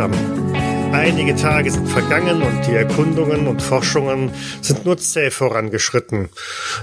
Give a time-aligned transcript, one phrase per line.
[0.00, 0.54] Zusammen.
[0.94, 6.30] Einige Tage sind vergangen und die Erkundungen und Forschungen sind nur zäh vorangeschritten.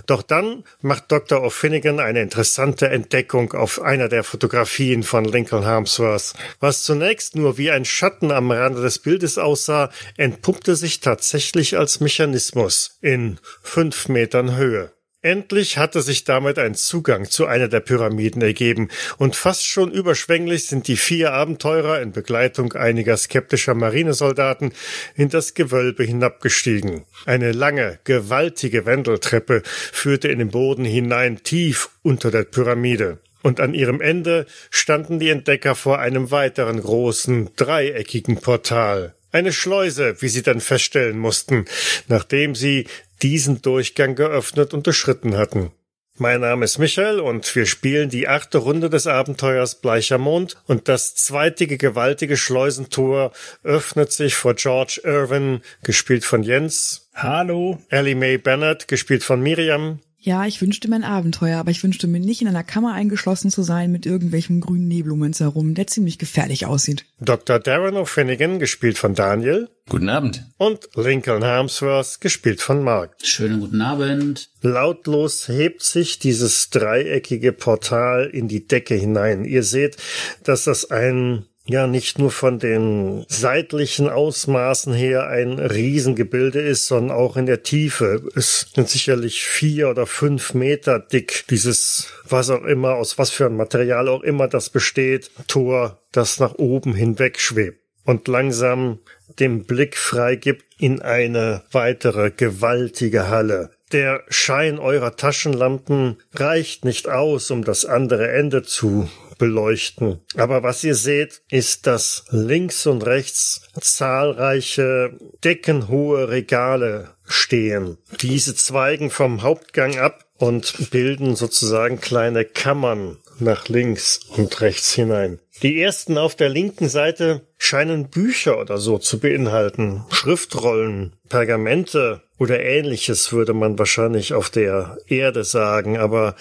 [0.06, 1.44] Doch dann macht Dr.
[1.44, 6.36] O'Finnigan eine interessante Entdeckung auf einer der Fotografien von Lincoln Harmsworth.
[6.60, 12.00] Was zunächst nur wie ein Schatten am Rande des Bildes aussah, entpuppte sich tatsächlich als
[12.00, 14.92] Mechanismus in fünf Metern Höhe.
[15.28, 18.88] Endlich hatte sich damit ein Zugang zu einer der Pyramiden ergeben,
[19.18, 24.72] und fast schon überschwänglich sind die vier Abenteurer in Begleitung einiger skeptischer Marinesoldaten
[25.16, 27.04] in das Gewölbe hinabgestiegen.
[27.26, 33.74] Eine lange, gewaltige Wendeltreppe führte in den Boden hinein tief unter der Pyramide und an
[33.74, 39.14] ihrem Ende standen die Entdecker vor einem weiteren großen, dreieckigen Portal.
[39.34, 41.66] Eine Schleuse, wie sie dann feststellen mussten,
[42.08, 42.88] nachdem sie
[43.22, 45.72] diesen Durchgang geöffnet und durchschritten hatten.
[46.20, 50.88] Mein Name ist Michael und wir spielen die achte Runde des Abenteuers Bleicher Mond und
[50.88, 53.32] das zweitige gewaltige Schleusentor
[53.64, 57.12] öffnet sich vor George Irwin, gespielt von Jens.
[57.14, 57.80] Hallo.
[57.90, 60.00] Ellie Mae Bennett, gespielt von Miriam.
[60.20, 63.52] Ja, ich wünschte mir ein Abenteuer, aber ich wünschte mir nicht in einer Kammer eingeschlossen
[63.52, 67.06] zu sein mit irgendwelchem grünen Nebel um uns herum, der ziemlich gefährlich aussieht.
[67.20, 67.60] Dr.
[67.60, 69.70] Darren O'Finnigan, gespielt von Daniel.
[69.88, 70.44] Guten Abend.
[70.58, 73.16] Und Lincoln Harmsworth, gespielt von Mark.
[73.22, 74.50] Schönen guten Abend.
[74.62, 79.46] Lautlos hebt sich dieses dreieckige Portal in die Decke hinein.
[79.46, 79.98] Ihr seht,
[80.44, 87.16] dass das ein ja nicht nur von den seitlichen Ausmaßen her ein Riesengebilde ist, sondern
[87.16, 88.24] auch in der Tiefe.
[88.36, 93.46] Es sind sicherlich vier oder fünf Meter dick, dieses, was auch immer, aus was für
[93.46, 99.00] ein Material auch immer das besteht, Tor, das nach oben hinweg schwebt und langsam
[99.40, 103.72] den Blick freigibt in eine weitere gewaltige Halle.
[103.92, 110.20] Der Schein eurer Taschenlampen reicht nicht aus, um das andere Ende zu beleuchten.
[110.36, 117.98] Aber was ihr seht, ist, dass links und rechts zahlreiche deckenhohe Regale stehen.
[118.22, 125.40] Diese zweigen vom Hauptgang ab und bilden sozusagen kleine Kammern nach links und rechts hinein.
[125.64, 132.60] Die ersten auf der linken Seite scheinen Bücher oder so zu beinhalten, Schriftrollen, Pergamente oder
[132.60, 136.36] ähnliches würde man wahrscheinlich auf der Erde sagen, aber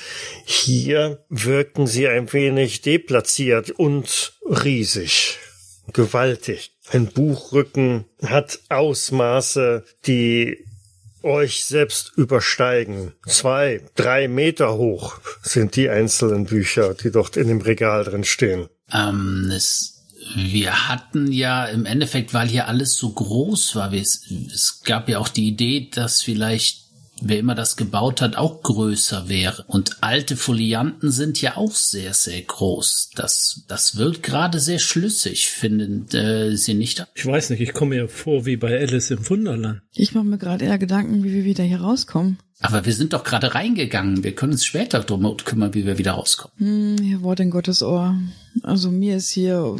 [0.45, 5.39] hier wirken sie ein wenig deplatziert und riesig,
[5.95, 6.73] gewaltig.
[6.91, 10.67] Ein Buchrücken hat Ausmaße, die
[11.23, 13.13] euch selbst übersteigen.
[13.27, 18.69] Zwei, drei Meter hoch sind die einzelnen Bücher, die dort in dem Regal drin stehen.
[18.93, 20.05] Ähm, es,
[20.35, 25.19] wir hatten ja im Endeffekt, weil hier alles so groß war, es, es gab ja
[25.19, 26.87] auch die Idee, dass vielleicht
[27.21, 29.65] wer immer das gebaut hat, auch größer wäre.
[29.67, 33.11] Und alte Folianten sind ja auch sehr, sehr groß.
[33.15, 37.07] Das, das wirkt gerade sehr schlüssig, finden äh, Sie nicht?
[37.15, 39.81] Ich weiß nicht, ich komme mir vor wie bei Alice im Wunderland.
[39.95, 42.39] Ich mache mir gerade eher Gedanken, wie wir wieder hier rauskommen.
[42.61, 44.25] Aber wir sind doch gerade reingegangen.
[44.25, 46.57] Wir können uns später drum kümmern, wie wir wieder rauskommen.
[46.59, 48.19] Hm, ihr Wort in Gottes Ohr.
[48.63, 49.77] Also mir ist hier,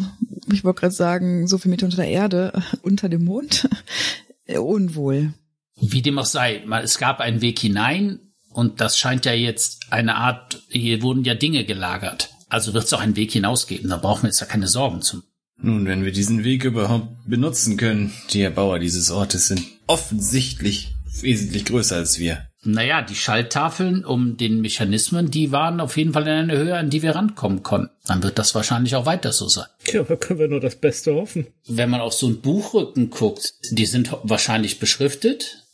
[0.53, 3.69] ich wollte gerade sagen, so viel Meter unter der Erde, unter dem Mond,
[4.59, 5.33] unwohl.
[5.81, 8.21] Wie dem auch sei, es gab einen Weg hinein
[8.51, 12.31] und das scheint ja jetzt eine Art, hier wurden ja Dinge gelagert.
[12.49, 15.23] Also wird es auch einen Weg hinausgeben, da brauchen wir jetzt ja keine Sorgen zu.
[15.59, 21.65] Nun, wenn wir diesen Weg überhaupt benutzen können, die Erbauer dieses Ortes sind offensichtlich wesentlich
[21.65, 22.46] größer als wir.
[22.67, 26.91] Naja, die Schalttafeln um den Mechanismen, die waren auf jeden Fall in einer Höhe, an
[26.91, 27.91] die wir rankommen konnten.
[28.07, 29.67] Dann wird das wahrscheinlich auch weiter so sein.
[29.93, 31.47] Ja, da können wir nur das Beste hoffen.
[31.67, 35.67] Wenn man auf so einen Buchrücken guckt, die sind wahrscheinlich beschriftet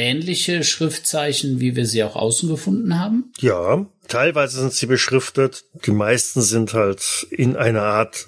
[0.00, 3.32] ähnliche Schriftzeichen, wie wir sie auch außen gefunden haben?
[3.40, 5.64] Ja, teilweise sind sie beschriftet.
[5.84, 8.26] Die meisten sind halt in einer Art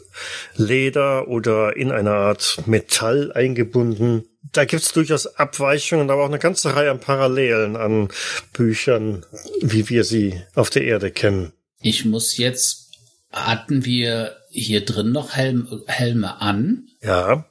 [0.57, 4.25] Leder oder in einer Art Metall eingebunden.
[4.53, 8.09] Da gibt's durchaus Abweichungen, aber auch eine ganze Reihe an Parallelen an
[8.53, 9.25] Büchern,
[9.61, 11.53] wie wir sie auf der Erde kennen.
[11.81, 12.91] Ich muss jetzt,
[13.33, 16.89] hatten wir hier drin noch Helm, Helme an?
[17.03, 17.47] Ja.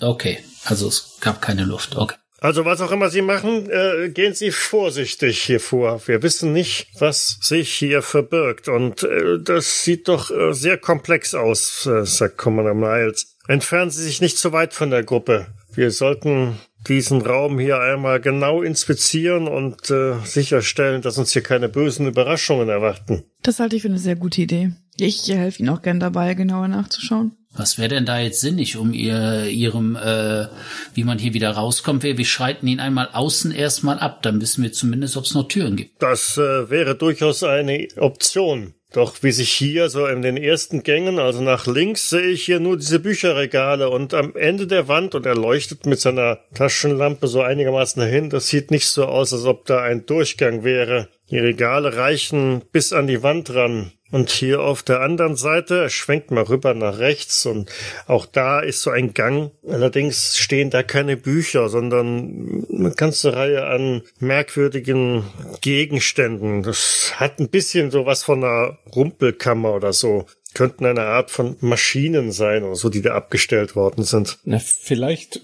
[0.00, 1.96] Okay, also es gab keine Luft.
[1.96, 2.16] Okay.
[2.40, 6.02] Also was auch immer Sie machen, äh, gehen Sie vorsichtig hier vor.
[6.08, 8.66] Wir wissen nicht, was sich hier verbirgt.
[8.66, 13.36] Und äh, das sieht doch äh, sehr komplex aus, äh, sagt Commander Miles.
[13.46, 15.46] Entfernen Sie sich nicht zu weit von der Gruppe.
[15.74, 16.58] Wir sollten
[16.88, 22.68] diesen Raum hier einmal genau inspizieren und äh, sicherstellen, dass uns hier keine bösen Überraschungen
[22.68, 23.24] erwarten.
[23.42, 24.72] Das halte ich für eine sehr gute Idee.
[24.96, 27.36] Ich helfe Ihnen auch gern dabei, genauer nachzuschauen.
[27.54, 30.46] Was wäre denn da jetzt sinnig, um ihr, ihrem, äh,
[30.94, 32.02] wie man hier wieder rauskommt?
[32.02, 35.48] Wir, wir schreiten ihn einmal außen erstmal ab, dann wissen wir zumindest, ob es noch
[35.48, 36.02] Türen gibt.
[36.02, 38.74] Das äh, wäre durchaus eine Option.
[38.92, 42.60] Doch wie sich hier so in den ersten Gängen, also nach links, sehe ich hier
[42.60, 47.40] nur diese Bücherregale und am Ende der Wand und er leuchtet mit seiner Taschenlampe so
[47.40, 48.28] einigermaßen dahin.
[48.28, 51.08] Das sieht nicht so aus, als ob da ein Durchgang wäre.
[51.30, 53.92] Die Regale reichen bis an die Wand ran.
[54.10, 57.72] Und hier auf der anderen Seite, schwenkt mal rüber nach rechts und
[58.06, 59.52] auch da ist so ein Gang.
[59.66, 65.24] Allerdings stehen da keine Bücher, sondern eine ganze Reihe an merkwürdigen
[65.62, 66.62] Gegenständen.
[66.62, 71.56] Das hat ein bisschen so was von einer Rumpelkammer oder so könnten eine Art von
[71.60, 74.38] Maschinen sein oder so, die da abgestellt worden sind.
[74.44, 75.40] Na, vielleicht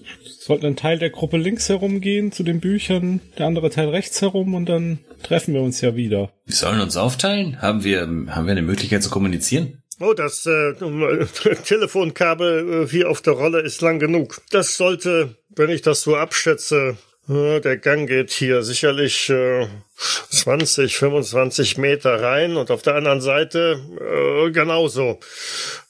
[0.49, 4.55] sollten ein Teil der Gruppe links herumgehen zu den Büchern, der andere Teil rechts herum
[4.55, 6.31] und dann treffen wir uns ja wieder.
[6.47, 7.61] Wir sollen uns aufteilen?
[7.61, 9.83] Haben wir, haben wir eine Möglichkeit zu kommunizieren?
[9.99, 10.73] Oh, das äh,
[11.65, 14.41] Telefonkabel äh, hier auf der Rolle ist lang genug.
[14.49, 16.97] Das sollte, wenn ich das so abschätze,
[17.29, 19.67] äh, der Gang geht hier sicherlich äh,
[20.31, 25.19] 20, 25 Meter rein und auf der anderen Seite äh, genauso.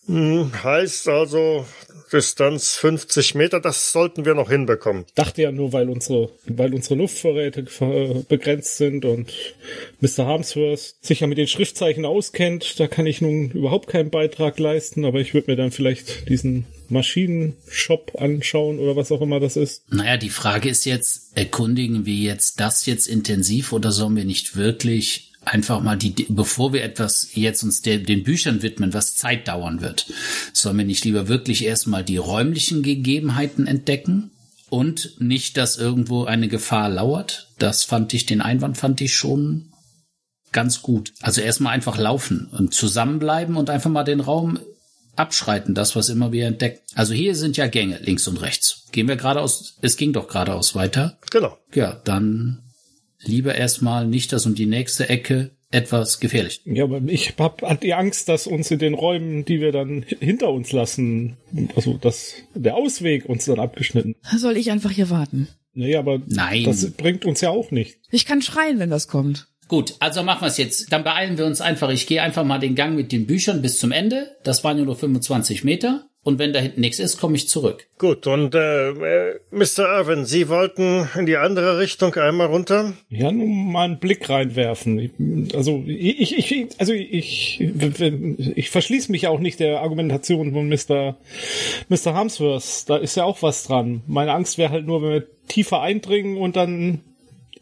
[0.08, 1.66] Hm, heißt also,
[2.10, 5.06] Distanz 50 Meter, das sollten wir noch hinbekommen.
[5.16, 9.32] Dachte ja nur, weil unsere, weil unsere Luftvorräte äh, begrenzt sind und
[10.02, 10.26] Mr.
[10.26, 15.06] Harmsworth sich ja mit den Schriftzeichen auskennt, da kann ich nun überhaupt keinen Beitrag leisten,
[15.06, 19.84] aber ich würde mir dann vielleicht diesen Maschinenshop anschauen oder was auch immer das ist.
[19.92, 24.56] Naja, die Frage ist jetzt, erkundigen wir jetzt das jetzt intensiv oder sollen wir nicht
[24.56, 29.48] wirklich einfach mal die, bevor wir etwas jetzt uns der, den Büchern widmen, was Zeit
[29.48, 30.08] dauern wird,
[30.54, 34.32] sollen wir nicht lieber wirklich erstmal die räumlichen Gegebenheiten entdecken
[34.70, 37.50] und nicht, dass irgendwo eine Gefahr lauert.
[37.58, 39.72] Das fand ich, den Einwand fand ich schon
[40.52, 41.14] ganz gut.
[41.22, 44.60] Also erstmal einfach laufen und zusammenbleiben und einfach mal den Raum
[45.16, 46.80] abschreiten, das, was immer wir entdecken.
[46.96, 48.86] Also hier sind ja Gänge links und rechts.
[48.92, 51.18] Gehen wir geradeaus, es ging doch geradeaus weiter.
[51.30, 51.58] Genau.
[51.74, 52.64] Ja, dann
[53.24, 56.62] lieber erstmal nicht das um die nächste Ecke etwas gefährlich.
[56.66, 60.04] Ja, aber ich hab hab die Angst, dass uns in den Räumen, die wir dann
[60.20, 61.38] hinter uns lassen,
[61.76, 64.16] also dass der Ausweg uns dann abgeschnitten.
[64.36, 65.48] Soll ich einfach hier warten?
[65.74, 66.64] Naja, aber Nein.
[66.64, 68.00] das bringt uns ja auch nicht.
[68.10, 69.48] Ich kann schreien, wenn das kommt.
[69.68, 70.92] Gut, also machen wir es jetzt.
[70.92, 71.92] Dann beeilen wir uns einfach.
[71.92, 74.36] Ich gehe einfach mal den Gang mit den Büchern bis zum Ende.
[74.44, 76.09] Das waren nur 25 Meter.
[76.30, 77.88] Und wenn da hinten nichts ist, komme ich zurück.
[77.98, 79.80] Gut, und äh, äh, Mr.
[79.80, 82.94] Irwin, Sie wollten in die andere Richtung einmal runter?
[83.10, 85.50] Ja, nur mal einen Blick reinwerfen.
[85.56, 91.18] Also ich, ich, also ich, ich verschließe mich auch nicht der Argumentation von Mr.
[91.90, 92.14] Mr.
[92.14, 92.88] Harmsworth.
[92.88, 94.04] Da ist ja auch was dran.
[94.06, 97.02] Meine Angst wäre halt nur, wenn wir tiefer eindringen und dann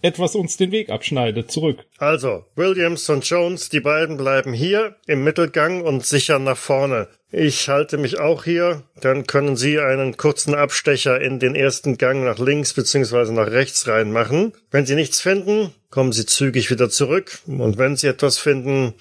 [0.01, 1.85] etwas uns den Weg abschneidet, zurück.
[1.97, 7.07] Also, Williams und Jones, die beiden bleiben hier im Mittelgang und sichern nach vorne.
[7.31, 12.23] Ich halte mich auch hier, dann können Sie einen kurzen Abstecher in den ersten Gang
[12.23, 13.31] nach links bzw.
[13.33, 14.53] nach rechts reinmachen.
[14.71, 18.93] Wenn Sie nichts finden, kommen Sie zügig wieder zurück und wenn Sie etwas finden,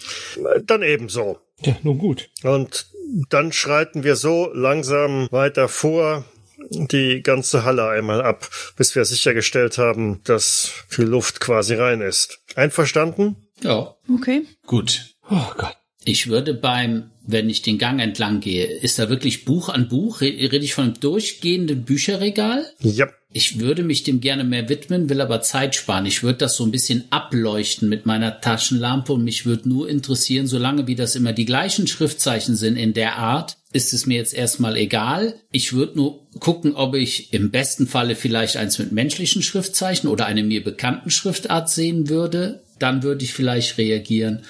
[0.66, 1.38] dann ebenso.
[1.60, 2.28] Ja, nun gut.
[2.42, 2.86] Und
[3.30, 6.24] dann schreiten wir so langsam weiter vor,
[6.70, 12.40] die ganze Halle einmal ab, bis wir sichergestellt haben, dass die Luft quasi rein ist.
[12.54, 13.36] Einverstanden?
[13.62, 13.94] Ja.
[14.12, 14.42] Okay.
[14.66, 15.14] Gut.
[15.30, 15.76] Oh Gott.
[16.08, 20.20] Ich würde beim, wenn ich den Gang entlang gehe, ist da wirklich Buch an Buch?
[20.20, 22.64] Re- Rede ich von einem durchgehenden Bücherregal?
[22.78, 23.08] Ja.
[23.32, 26.06] Ich würde mich dem gerne mehr widmen, will aber Zeit sparen.
[26.06, 30.46] Ich würde das so ein bisschen ableuchten mit meiner Taschenlampe und mich würde nur interessieren,
[30.46, 34.34] solange wie das immer die gleichen Schriftzeichen sind in der Art, ist es mir jetzt
[34.34, 35.34] erstmal egal.
[35.52, 40.24] Ich würde nur gucken, ob ich im besten Falle vielleicht eins mit menschlichen Schriftzeichen oder
[40.24, 42.62] eine mir bekannten Schriftart sehen würde.
[42.78, 44.42] Dann würde ich vielleicht reagieren.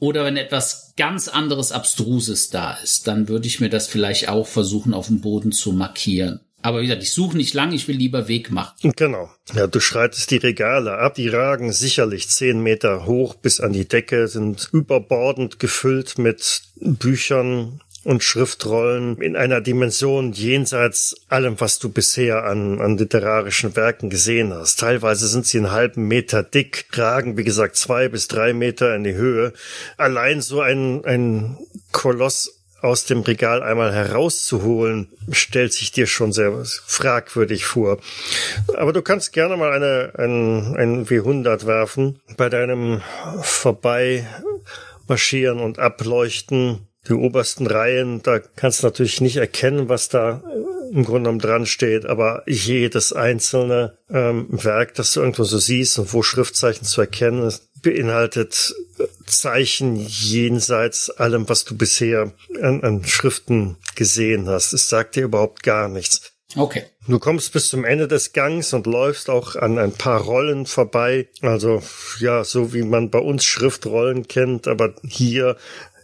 [0.00, 4.46] Oder wenn etwas ganz anderes Abstruses da ist, dann würde ich mir das vielleicht auch
[4.46, 6.40] versuchen, auf dem Boden zu markieren.
[6.62, 8.92] Aber wie gesagt, ich suche nicht lang, ich will lieber Weg machen.
[8.96, 9.30] Genau.
[9.54, 13.88] Ja, du schreitest die Regale ab, die ragen sicherlich zehn Meter hoch bis an die
[13.88, 21.90] Decke, sind überbordend gefüllt mit Büchern und Schriftrollen in einer Dimension jenseits allem, was du
[21.90, 24.80] bisher an, an literarischen Werken gesehen hast.
[24.80, 29.04] Teilweise sind sie einen halben Meter dick, ragen, wie gesagt, zwei bis drei Meter in
[29.04, 29.52] die Höhe.
[29.98, 31.58] Allein so ein, ein
[31.92, 37.98] Koloss aus dem Regal einmal herauszuholen, stellt sich dir schon sehr fragwürdig vor.
[38.74, 42.18] Aber du kannst gerne mal eine, ein, ein W100 werfen.
[42.38, 43.02] Bei deinem
[43.42, 50.42] Vorbeimarschieren und Ableuchten die obersten Reihen, da kannst du natürlich nicht erkennen, was da
[50.92, 55.98] im Grunde genommen dran steht, aber jedes einzelne ähm, Werk, das du irgendwo so siehst
[55.98, 58.74] und wo Schriftzeichen zu erkennen ist, beinhaltet
[59.24, 64.72] Zeichen jenseits allem, was du bisher an, an Schriften gesehen hast.
[64.72, 66.32] Es sagt dir überhaupt gar nichts.
[66.56, 66.82] Okay.
[67.06, 71.28] Du kommst bis zum Ende des Gangs und läufst auch an ein paar Rollen vorbei.
[71.42, 71.82] Also
[72.18, 75.56] ja, so wie man bei uns Schriftrollen kennt, aber hier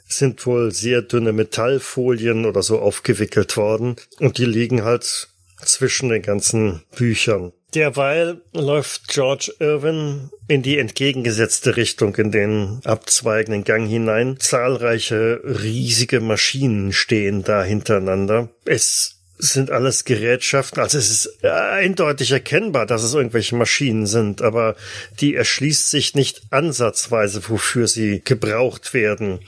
[0.08, 5.28] sind wohl sehr dünne Metallfolien oder so aufgewickelt worden und die liegen halt
[5.64, 7.52] zwischen den ganzen Büchern.
[7.74, 14.38] Derweil läuft George Irwin in die entgegengesetzte Richtung in den abzweigenden Gang hinein.
[14.38, 18.48] Zahlreiche riesige Maschinen stehen da hintereinander.
[18.64, 20.80] Es sind alles Gerätschaften.
[20.80, 24.76] Also es ist eindeutig erkennbar, dass es irgendwelche Maschinen sind, aber
[25.20, 29.40] die erschließt sich nicht ansatzweise, wofür sie gebraucht werden.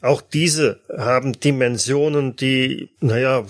[0.00, 3.44] Auch diese haben Dimensionen, die, naja,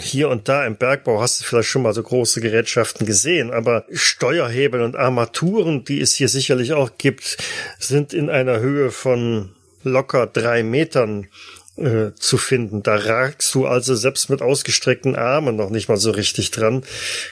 [0.00, 3.86] hier und da im Bergbau hast du vielleicht schon mal so große Gerätschaften gesehen, aber
[3.90, 7.38] Steuerhebel und Armaturen, die es hier sicherlich auch gibt,
[7.78, 9.50] sind in einer Höhe von
[9.82, 11.28] locker drei Metern
[11.76, 12.82] äh, zu finden.
[12.82, 16.84] Da ragst du also selbst mit ausgestreckten Armen noch nicht mal so richtig dran,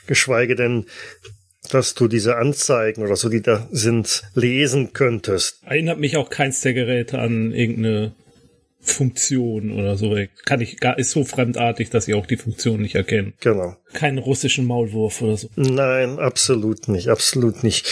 [0.07, 0.87] geschweige denn
[1.71, 5.59] dass du diese Anzeigen oder so, die da sind, lesen könntest.
[5.67, 8.13] Erinnert mich auch keins der Geräte an irgendeine
[8.91, 10.17] Funktion oder so.
[10.45, 13.33] Kann ich gar, ist so fremdartig, dass ich auch die Funktion nicht erkenne.
[13.41, 13.77] Genau.
[13.93, 15.49] Keinen russischen Maulwurf oder so.
[15.57, 17.87] Nein, absolut nicht, absolut nicht.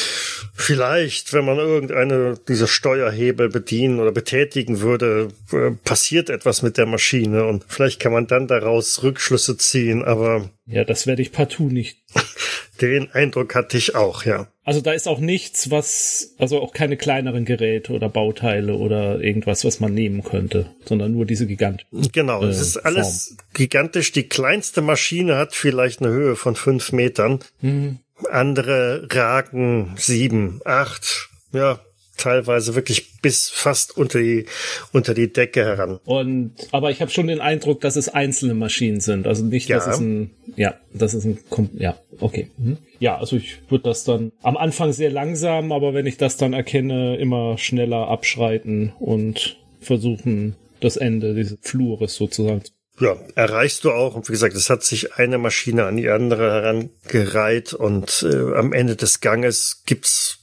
[0.55, 6.87] Vielleicht, wenn man irgendeine dieser Steuerhebel bedienen oder betätigen würde, äh, passiert etwas mit der
[6.87, 10.51] Maschine und vielleicht kann man dann daraus Rückschlüsse ziehen, aber.
[10.67, 11.99] Ja, das werde ich partout nicht.
[12.81, 14.49] Den Eindruck hatte ich auch, ja.
[14.65, 19.65] Also da ist auch nichts, was, also auch keine kleineren Geräte oder Bauteile oder irgendwas,
[19.65, 21.87] was man nehmen könnte, sondern nur diese Gigant.
[22.13, 23.39] Genau, äh, es ist alles Form.
[23.55, 24.13] gigantisch.
[24.13, 27.39] Die kleinste Maschine hat vielleicht eine Höhe von fünf Metern.
[27.63, 28.01] Mhm.
[28.31, 31.81] Andere ragen sieben, acht, ja,
[32.17, 34.47] teilweise wirklich bis fast unter die
[34.93, 36.01] unter die Decke heran.
[36.05, 39.77] Und aber ich habe schon den Eindruck, dass es einzelne Maschinen sind, also nicht, ja.
[39.77, 41.39] dass es ein ja, das ist ein
[41.79, 42.51] ja, okay.
[42.57, 42.79] Mhm.
[42.99, 46.53] Ja, also ich würde das dann am Anfang sehr langsam, aber wenn ich das dann
[46.53, 52.63] erkenne, immer schneller abschreiten und versuchen das Ende dieses Flures sozusagen
[53.01, 54.15] ja, erreichst du auch.
[54.15, 58.73] Und wie gesagt, es hat sich eine Maschine an die andere herangereiht und äh, am
[58.73, 60.36] Ende des Ganges gibt's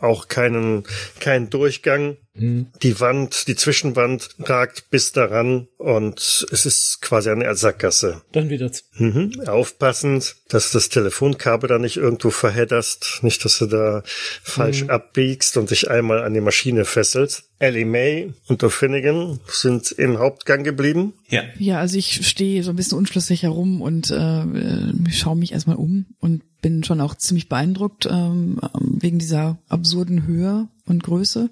[0.00, 0.84] auch keinen,
[1.20, 2.16] keinen Durchgang.
[2.38, 2.66] Mhm.
[2.82, 8.22] Die Wand, die Zwischenwand ragt bis daran und es ist quasi eine Sackgasse.
[8.32, 8.70] Dann wieder.
[8.98, 9.40] Mhm.
[9.46, 14.02] Aufpassend, dass das Telefonkabel da nicht irgendwo verhedderst, nicht, dass du da
[14.42, 14.90] falsch mhm.
[14.90, 17.44] abbiegst und dich einmal an die Maschine fesselst.
[17.58, 21.14] Ellie May und O'Finnigan sind im Hauptgang geblieben.
[21.28, 21.42] Ja.
[21.58, 25.76] Ja, also ich stehe so ein bisschen unschlüssig herum und äh, äh schaue mich erstmal
[25.76, 31.50] um und bin schon auch ziemlich beeindruckt ähm, wegen dieser absurden Höhe und Größe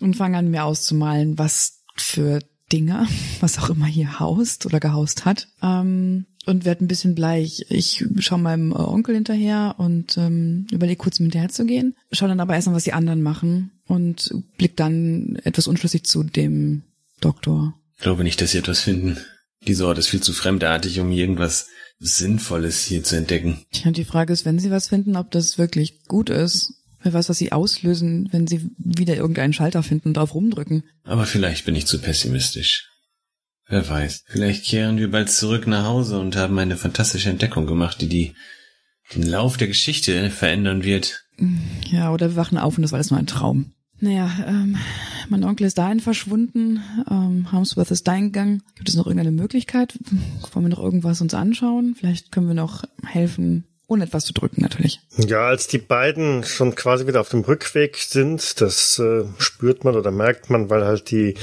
[0.00, 2.40] und fange an mir auszumalen, was für
[2.72, 3.06] Dinger,
[3.40, 5.48] was auch immer hier haust oder gehaust hat.
[5.62, 7.66] Ähm, und werde ein bisschen bleich.
[7.68, 11.94] Ich schaue meinem Onkel hinterher und ähm, überlege kurz, mit hinterher zu gehen.
[12.10, 16.84] Schau dann aber erstmal, was die anderen machen und blick dann etwas unschlüssig zu dem
[17.20, 17.74] Doktor.
[17.96, 19.18] Ich glaube nicht, dass sie etwas finden.
[19.66, 21.66] Dieser Ort ist viel zu fremdartig, um irgendwas
[21.98, 23.58] Sinnvolles hier zu entdecken.
[23.72, 26.74] Ja, die Frage ist, wenn sie was finden, ob das wirklich gut ist.
[27.02, 30.84] Wer weiß, was sie auslösen, wenn sie wieder irgendeinen Schalter finden und drauf rumdrücken.
[31.04, 32.88] Aber vielleicht bin ich zu pessimistisch.
[33.68, 34.24] Wer weiß.
[34.26, 38.34] Vielleicht kehren wir bald zurück nach Hause und haben eine fantastische Entdeckung gemacht, die, die
[39.14, 41.24] den Lauf der Geschichte verändern wird.
[41.90, 43.72] Ja, oder wir wachen auf und das war alles nur ein Traum.
[44.00, 44.76] Naja, ähm,
[45.28, 48.62] mein Onkel ist dahin verschwunden, ähm, Harmsworth ist dahin gegangen.
[48.76, 49.98] Gibt es noch irgendeine Möglichkeit?
[50.52, 51.94] Wollen wir noch irgendwas uns anschauen?
[51.96, 55.00] Vielleicht können wir noch helfen, ohne etwas zu drücken natürlich.
[55.16, 59.96] Ja, als die beiden schon quasi wieder auf dem Rückweg sind, das äh, spürt man
[59.96, 61.34] oder merkt man, weil halt die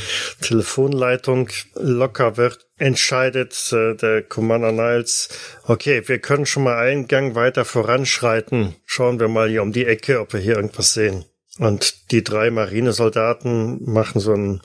[0.42, 5.30] Telefonleitung locker wird, entscheidet äh, der Commander Niles,
[5.64, 8.76] okay, wir können schon mal einen Gang weiter voranschreiten.
[8.86, 11.26] Schauen wir mal hier um die Ecke, ob wir hier irgendwas sehen.
[11.58, 14.62] Und die drei Marinesoldaten machen so ein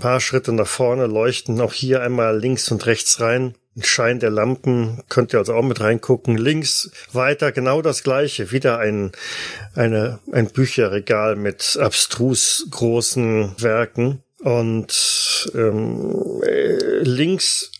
[0.00, 3.56] paar Schritte nach vorne, leuchten auch hier einmal links und rechts rein.
[3.82, 6.36] Schein der Lampen könnt ihr also auch mit reingucken.
[6.36, 8.52] Links weiter genau das gleiche.
[8.52, 9.12] Wieder ein,
[9.74, 14.22] eine, ein Bücherregal mit abstrus großen Werken.
[14.40, 17.70] Und ähm, äh, links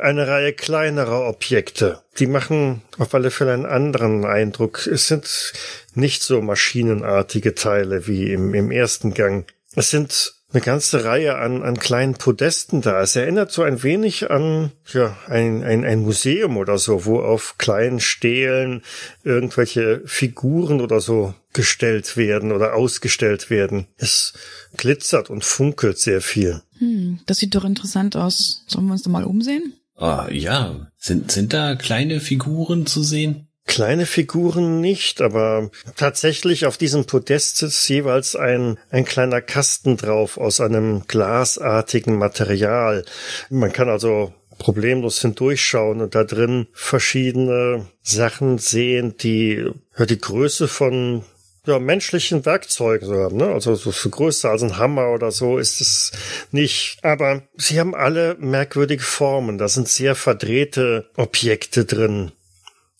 [0.00, 2.02] eine Reihe kleinerer Objekte.
[2.18, 4.86] Die machen auf alle Fälle einen anderen Eindruck.
[4.86, 5.52] Es sind
[5.94, 9.46] nicht so maschinenartige Teile wie im, im ersten Gang.
[9.74, 13.02] Es sind eine ganze Reihe an, an kleinen Podesten da.
[13.02, 17.56] Es erinnert so ein wenig an ja, ein, ein, ein Museum oder so, wo auf
[17.58, 18.82] kleinen Stelen
[19.24, 23.86] irgendwelche Figuren oder so gestellt werden oder ausgestellt werden.
[23.96, 24.34] Es
[24.76, 26.62] glitzert und funkelt sehr viel.
[26.78, 28.64] Hm, das sieht doch interessant aus.
[28.68, 29.74] Sollen wir uns da mal umsehen?
[29.96, 30.88] Ah, ja.
[30.96, 33.48] Sind, sind da kleine Figuren zu sehen?
[33.66, 40.36] Kleine Figuren nicht, aber tatsächlich auf diesem Podest ist jeweils ein, ein kleiner Kasten drauf
[40.36, 43.04] aus einem glasartigen Material.
[43.48, 49.64] Man kann also problemlos hindurchschauen und da drin verschiedene Sachen sehen, die
[49.98, 51.24] ja, die Größe von
[51.66, 53.46] ja, menschlichen Werkzeugen so haben, ne?
[53.46, 56.12] Also so, so größer als ein Hammer oder so ist es
[56.50, 56.98] nicht.
[57.02, 59.56] Aber sie haben alle merkwürdige Formen.
[59.56, 62.32] Da sind sehr verdrehte Objekte drin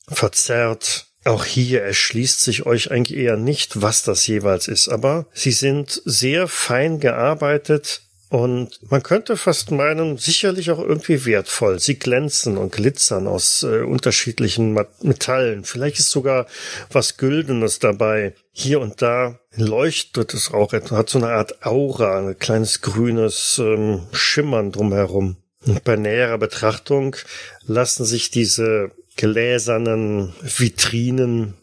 [0.09, 1.07] verzerrt.
[1.25, 6.03] Auch hier erschließt sich euch eigentlich eher nicht, was das jeweils ist, aber sie sind
[6.05, 8.03] sehr fein gearbeitet
[8.35, 11.79] und man könnte fast meinen, sicherlich auch irgendwie wertvoll.
[11.79, 15.63] Sie glänzen und glitzern aus äh, unterschiedlichen Metallen.
[15.65, 16.47] Vielleicht ist sogar
[16.91, 18.35] was Güldenes dabei.
[18.51, 24.03] Hier und da leuchtet es auch, hat so eine Art Aura, ein kleines grünes ähm,
[24.11, 25.37] Schimmern drumherum.
[25.65, 27.15] Und bei näherer Betrachtung
[27.67, 31.55] lassen sich diese gläsernen Vitrinen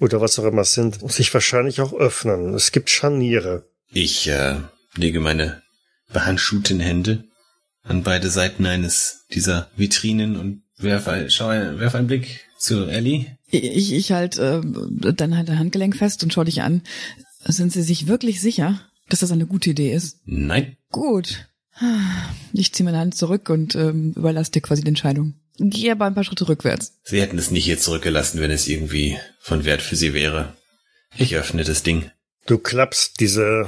[0.00, 2.54] oder was auch immer sind, sich wahrscheinlich auch öffnen.
[2.54, 3.68] Es gibt Scharniere.
[3.90, 4.56] Ich äh,
[4.96, 5.62] lege meine
[6.12, 7.24] behandschuhten Hände
[7.82, 13.38] an beide Seiten eines dieser Vitrinen und werfe, schau, werf einen Blick zu Ellie.
[13.50, 16.82] Ich, ich halt äh, dann halt ein Handgelenk fest und schau dich an.
[17.44, 20.20] Sind Sie sich wirklich sicher, dass das eine gute Idee ist?
[20.26, 20.76] Nein.
[20.90, 21.48] Gut.
[22.52, 25.34] Ich ziehe meine Hand zurück und ähm, überlasse dir quasi die Entscheidung.
[25.58, 26.94] Geh aber ein paar Schritte rückwärts.
[27.02, 30.54] Sie hätten es nicht hier zurückgelassen, wenn es irgendwie von Wert für Sie wäre.
[31.16, 32.10] Ich öffne das Ding.
[32.46, 33.66] Du klappst diese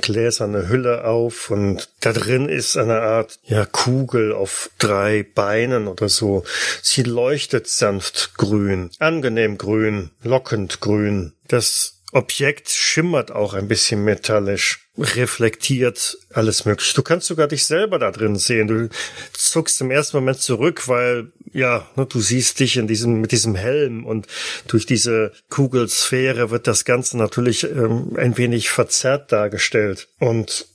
[0.00, 6.08] gläserne Hülle auf und da drin ist eine Art, ja, Kugel auf drei Beinen oder
[6.08, 6.44] so.
[6.82, 11.34] Sie leuchtet sanft grün, angenehm grün, lockend grün.
[11.48, 16.94] Das Objekt schimmert auch ein bisschen metallisch, reflektiert alles mögliche.
[16.94, 18.68] Du kannst sogar dich selber da drin sehen.
[18.68, 18.90] Du
[19.32, 23.54] zuckst im ersten Moment zurück, weil ja, ne, du siehst dich in diesem mit diesem
[23.54, 24.26] Helm und
[24.68, 30.08] durch diese Kugelsphäre wird das Ganze natürlich ähm, ein wenig verzerrt dargestellt.
[30.18, 30.66] Und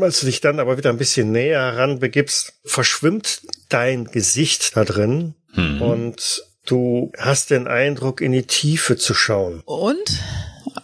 [0.00, 5.34] als du dich dann aber wieder ein bisschen näher heranbegibst, verschwimmt dein Gesicht da drin
[5.54, 5.82] mhm.
[5.82, 9.62] und du hast den Eindruck, in die Tiefe zu schauen.
[9.64, 10.20] Und?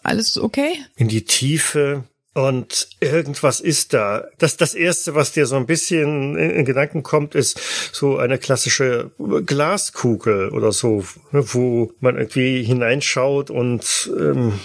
[0.03, 0.75] Alles okay?
[0.96, 2.05] In die Tiefe
[2.37, 4.27] und irgendwas ist da.
[4.37, 7.59] Das, das erste, was dir so ein bisschen in, in Gedanken kommt, ist
[7.92, 9.11] so eine klassische
[9.46, 14.61] Glaskugel oder so, ne, wo man irgendwie hineinschaut und ähm,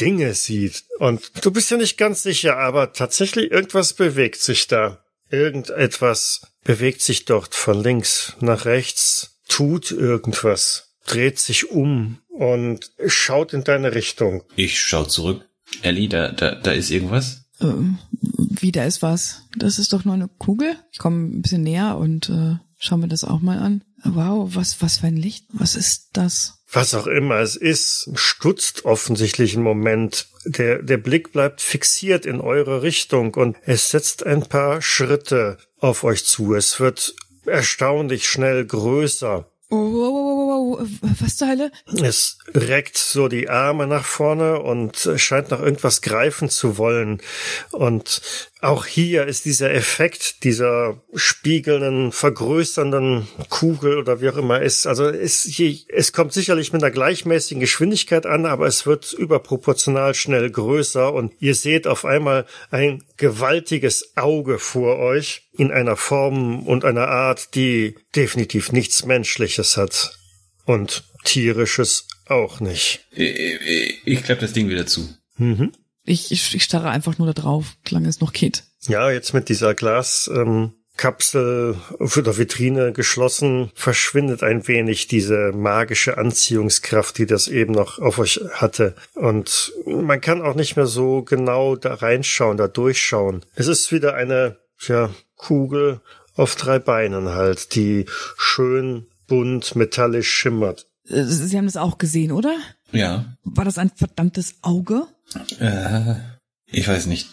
[0.00, 0.84] Dinge sieht.
[0.98, 5.04] Und du bist ja nicht ganz sicher, aber tatsächlich irgendwas bewegt sich da.
[5.28, 13.52] Irgendetwas bewegt sich dort von links nach rechts, tut irgendwas, dreht sich um und schaut
[13.52, 14.42] in deine Richtung.
[14.56, 15.46] Ich schau zurück.
[15.82, 17.44] Ellie, da, da, da ist irgendwas?
[17.60, 17.98] Ähm,
[18.48, 19.42] wie, da ist was?
[19.58, 20.74] Das ist doch nur eine Kugel.
[20.90, 23.84] Ich komme ein bisschen näher und äh, schau mir das auch mal an.
[24.04, 25.44] Wow, was, was für ein Licht?
[25.52, 26.54] Was ist das?
[26.72, 30.28] Was auch immer es ist, stutzt offensichtlich einen Moment.
[30.46, 36.04] Der, der Blick bleibt fixiert in eure Richtung und es setzt ein paar Schritte auf
[36.04, 36.54] euch zu.
[36.54, 39.46] Es wird erstaunlich schnell größer.
[39.68, 41.72] Oh, wow, wow, was zur Hölle?
[42.02, 47.20] Es reckt so die Arme nach vorne und scheint nach irgendwas greifen zu wollen.
[47.72, 48.22] Und
[48.62, 54.86] auch hier ist dieser Effekt dieser spiegelnden, vergrößernden Kugel oder wie auch immer ist.
[54.86, 55.48] Also es,
[55.88, 61.32] es kommt sicherlich mit einer gleichmäßigen Geschwindigkeit an, aber es wird überproportional schnell größer und
[61.40, 67.54] ihr seht auf einmal ein gewaltiges Auge vor euch in einer Form und einer Art,
[67.54, 70.19] die definitiv nichts Menschliches hat
[70.70, 73.06] und tierisches auch nicht.
[73.10, 75.12] Ich, ich klappe das Ding wieder zu.
[75.36, 75.72] Mhm.
[76.04, 78.64] Ich, ich, ich starre einfach nur da drauf, solange es noch geht.
[78.86, 80.30] Ja, jetzt mit dieser Glas.
[80.32, 88.00] Ähm Kapsel oder Vitrine geschlossen, verschwindet ein wenig diese magische Anziehungskraft, die das eben noch
[88.00, 88.94] auf euch hatte.
[89.14, 93.46] Und man kann auch nicht mehr so genau da reinschauen, da durchschauen.
[93.54, 96.02] Es ist wieder eine, ja, Kugel
[96.34, 98.04] auf drei Beinen halt, die
[98.36, 100.88] schön bunt metallisch schimmert.
[101.04, 102.58] Sie haben das auch gesehen, oder?
[102.92, 103.36] Ja.
[103.44, 105.06] War das ein verdammtes Auge?
[105.58, 106.16] Äh,
[106.66, 107.28] ich weiß nicht.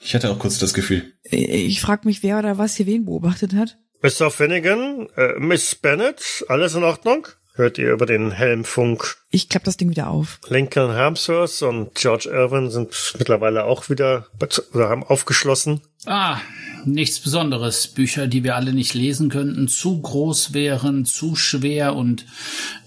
[0.00, 1.14] Ich hatte auch kurz das Gefühl.
[1.22, 3.78] Ich frag mich, wer oder was hier wen beobachtet hat.
[4.02, 4.30] Mr.
[4.30, 7.28] Finnegan, äh, Miss Bennett, alles in Ordnung?
[7.60, 9.18] Hört ihr über den Helmfunk?
[9.28, 10.40] Ich klapp das Ding wieder auf.
[10.48, 14.28] Lincoln Harmsworth und George Irwin sind mittlerweile auch wieder
[14.72, 15.82] oder haben aufgeschlossen.
[16.06, 16.38] Ah,
[16.86, 17.88] nichts Besonderes.
[17.88, 22.24] Bücher, die wir alle nicht lesen könnten, zu groß wären, zu schwer und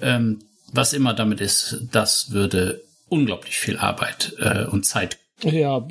[0.02, 0.40] ähm,
[0.72, 5.88] was immer damit ist, das würde unglaublich viel Arbeit äh, und Zeit Ja,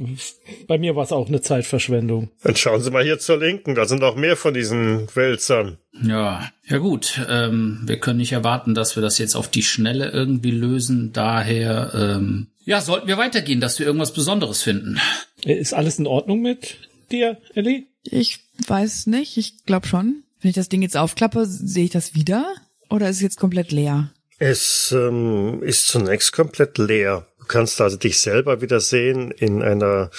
[0.66, 2.30] bei mir war es auch eine Zeitverschwendung.
[2.42, 5.78] Dann schauen Sie mal hier zur Linken, da sind auch mehr von diesen Wälzern.
[6.02, 7.20] Ja, ja gut.
[7.28, 11.12] Ähm, wir können nicht erwarten, dass wir das jetzt auf die Schnelle irgendwie lösen.
[11.12, 14.98] Daher, ähm, ja, sollten wir weitergehen, dass wir irgendwas Besonderes finden.
[15.44, 16.76] Ist alles in Ordnung mit
[17.10, 17.86] dir, Ellie?
[18.04, 20.22] Ich weiß nicht, ich glaube schon.
[20.40, 22.54] Wenn ich das Ding jetzt aufklappe, sehe ich das wieder?
[22.90, 24.12] Oder ist es jetzt komplett leer?
[24.38, 27.26] Es ähm, ist zunächst komplett leer.
[27.52, 30.10] Du kannst also dich selber wieder sehen in einer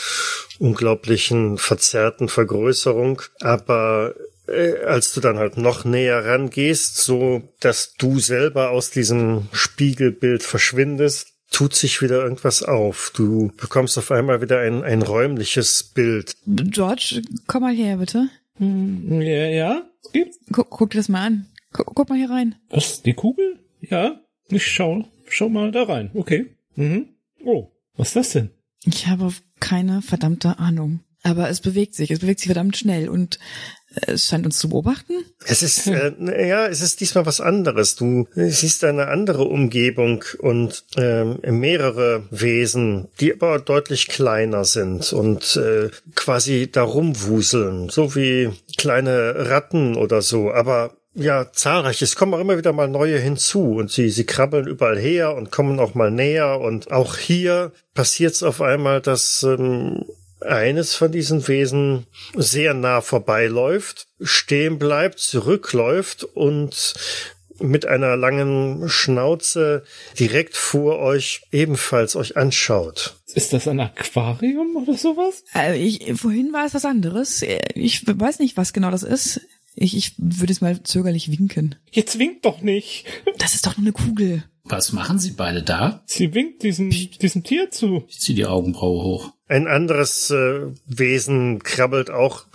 [0.59, 4.13] unglaublichen verzerrten Vergrößerung, aber
[4.47, 10.43] äh, als du dann halt noch näher rangehst, so dass du selber aus diesem Spiegelbild
[10.43, 13.11] verschwindest, tut sich wieder irgendwas auf.
[13.15, 16.35] Du bekommst auf einmal wieder ein, ein räumliches Bild.
[16.45, 18.29] George, komm mal her, bitte.
[18.59, 19.89] Hm, ja, ja.
[20.11, 20.37] Gibt's?
[20.51, 21.47] Guck, guck dir das mal an.
[21.71, 22.57] Guck, guck mal hier rein.
[22.69, 23.01] Was?
[23.01, 23.57] Die Kugel?
[23.81, 24.21] Ja.
[24.49, 26.11] Ich schau, schau mal da rein.
[26.13, 26.55] Okay.
[26.75, 27.07] Mhm.
[27.43, 28.49] Oh, was ist das denn?
[28.85, 31.01] Ich habe keine verdammte Ahnung.
[31.25, 32.11] Aber es bewegt sich.
[32.11, 33.39] Es bewegt sich verdammt schnell und
[33.95, 35.13] äh, es scheint uns zu beobachten.
[35.45, 37.95] Es ist, äh, ja, es ist diesmal was anderes.
[37.95, 45.55] Du siehst eine andere Umgebung und ähm, mehrere Wesen, die aber deutlich kleiner sind und
[45.55, 50.51] äh, quasi darum wuseln, so wie kleine Ratten oder so.
[50.51, 52.01] Aber ja, zahlreich.
[52.01, 55.51] Es kommen auch immer wieder mal neue hinzu und sie, sie krabbeln überall her und
[55.51, 60.05] kommen auch mal näher und auch hier passiert es auf einmal, dass ähm,
[60.41, 66.95] eines von diesen Wesen sehr nah vorbeiläuft, stehen bleibt, zurückläuft und
[67.59, 69.83] mit einer langen Schnauze
[70.19, 73.15] direkt vor euch ebenfalls euch anschaut.
[73.33, 75.43] Ist das ein Aquarium oder sowas?
[75.55, 77.41] Äh, ich, vorhin war es was anderes.
[77.41, 79.41] Äh, Ich weiß nicht, was genau das ist.
[79.75, 81.75] Ich, ich würde es mal zögerlich winken.
[81.91, 83.05] Jetzt winkt doch nicht.
[83.37, 84.43] Das ist doch nur eine Kugel.
[84.65, 86.03] Was machen Sie beide da?
[86.05, 88.05] Sie winkt diesem, diesem Tier zu.
[88.07, 89.33] Ich ziehe die Augenbraue hoch.
[89.47, 92.45] Ein anderes äh, Wesen krabbelt auch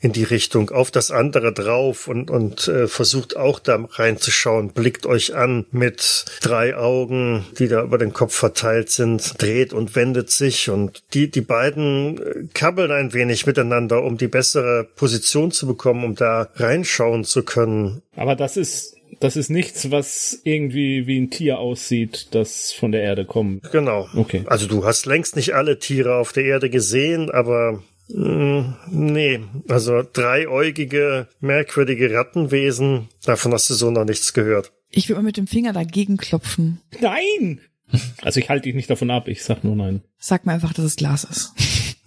[0.00, 5.06] in die Richtung auf das andere drauf und, und äh, versucht auch da reinzuschauen, blickt
[5.06, 10.30] euch an mit drei Augen, die da über den Kopf verteilt sind, dreht und wendet
[10.30, 15.66] sich und die, die beiden äh, kabbeln ein wenig miteinander, um die bessere Position zu
[15.66, 18.02] bekommen, um da reinschauen zu können.
[18.16, 23.02] Aber das ist, das ist nichts, was irgendwie wie ein Tier aussieht, das von der
[23.02, 23.70] Erde kommt.
[23.72, 24.08] Genau.
[24.14, 24.44] Okay.
[24.46, 31.28] Also du hast längst nicht alle Tiere auf der Erde gesehen, aber Nee, also dreieugige,
[31.40, 34.72] merkwürdige Rattenwesen, davon hast du so noch nichts gehört.
[34.90, 36.80] Ich würde mal mit dem Finger dagegen klopfen.
[37.00, 37.60] Nein!
[38.22, 40.02] Also ich halte dich nicht davon ab, ich sag nur nein.
[40.18, 41.52] Sag mir einfach, dass es Glas ist.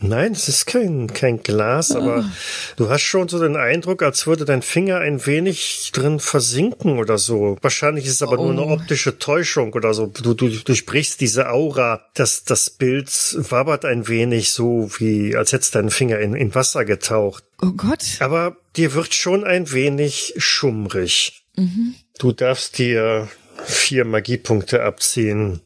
[0.01, 2.31] Nein, es ist kein, kein Glas, aber
[2.77, 7.17] du hast schon so den Eindruck, als würde dein Finger ein wenig drin versinken oder
[7.17, 7.57] so.
[7.61, 8.71] Wahrscheinlich ist es aber nur eine Oh.
[8.71, 10.05] optische Täuschung oder so.
[10.07, 12.05] Du, du durchbrichst diese Aura.
[12.13, 13.09] Das, das Bild
[13.49, 17.43] wabbert ein wenig so, wie als hättest dein Finger in, in Wasser getaucht.
[17.61, 18.03] Oh Gott.
[18.21, 21.43] Aber dir wird schon ein wenig schummrig.
[22.17, 23.27] Du darfst dir
[23.65, 25.59] vier Magiepunkte abziehen.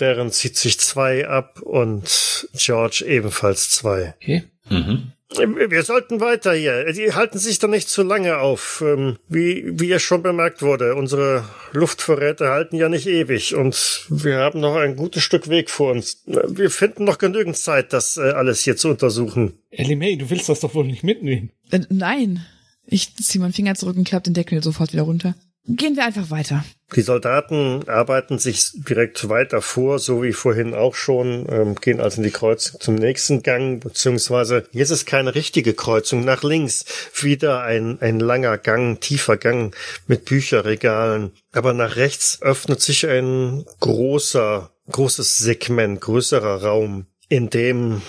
[0.00, 4.14] Deren zieht sich zwei ab und George ebenfalls zwei.
[4.22, 4.44] Okay.
[4.68, 5.12] Mhm.
[5.36, 6.90] Wir sollten weiter hier.
[6.90, 8.82] Die halten sich da nicht zu lange auf.
[8.84, 14.38] Ähm, Wie, wie ja schon bemerkt wurde, unsere Luftvorräte halten ja nicht ewig und wir
[14.38, 16.22] haben noch ein gutes Stück Weg vor uns.
[16.24, 19.58] Wir finden noch genügend Zeit, das äh, alles hier zu untersuchen.
[19.70, 21.50] Ellie May, du willst das doch wohl nicht mitnehmen.
[21.70, 22.46] Äh, nein.
[22.86, 25.34] Ich ziehe meinen Finger zurück und klappe den Deckel sofort wieder runter.
[25.68, 26.64] Gehen wir einfach weiter.
[26.96, 32.16] Die Soldaten arbeiten sich direkt weiter vor, so wie vorhin auch schon, ähm, gehen also
[32.16, 36.24] in die Kreuzung zum nächsten Gang, beziehungsweise hier ist es keine richtige Kreuzung.
[36.24, 36.86] Nach links
[37.20, 39.76] wieder ein, ein langer Gang, tiefer Gang
[40.06, 41.32] mit Bücherregalen.
[41.52, 48.00] Aber nach rechts öffnet sich ein großer, großes Segment, größerer Raum, in dem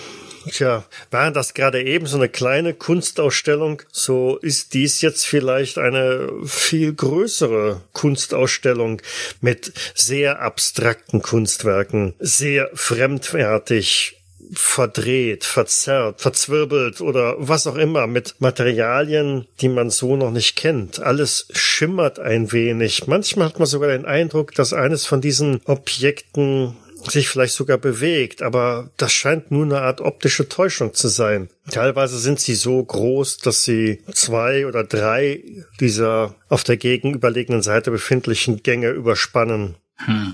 [0.48, 6.30] Tja, war das gerade eben so eine kleine Kunstausstellung, so ist dies jetzt vielleicht eine
[6.44, 9.02] viel größere Kunstausstellung
[9.40, 14.16] mit sehr abstrakten Kunstwerken, sehr fremdwertig,
[14.52, 21.00] verdreht, verzerrt, verzwirbelt oder was auch immer mit Materialien, die man so noch nicht kennt.
[21.00, 23.06] Alles schimmert ein wenig.
[23.06, 26.76] Manchmal hat man sogar den Eindruck, dass eines von diesen Objekten
[27.08, 31.48] sich vielleicht sogar bewegt, aber das scheint nur eine Art optische Täuschung zu sein.
[31.70, 35.42] Teilweise sind sie so groß, dass sie zwei oder drei
[35.80, 39.76] dieser auf der gegenüberliegenden Seite befindlichen Gänge überspannen.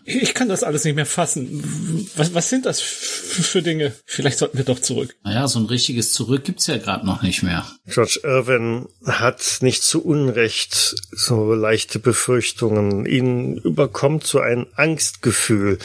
[0.04, 2.08] Ich kann das alles nicht mehr fassen.
[2.16, 3.92] Was, was sind das für Dinge?
[4.04, 5.16] Vielleicht sollten wir doch zurück.
[5.24, 7.66] Naja, so ein richtiges Zurück gibt's ja gerade noch nicht mehr.
[7.86, 13.06] George Irwin hat nicht zu Unrecht so leichte Befürchtungen.
[13.06, 15.78] Ihn überkommt so ein Angstgefühl,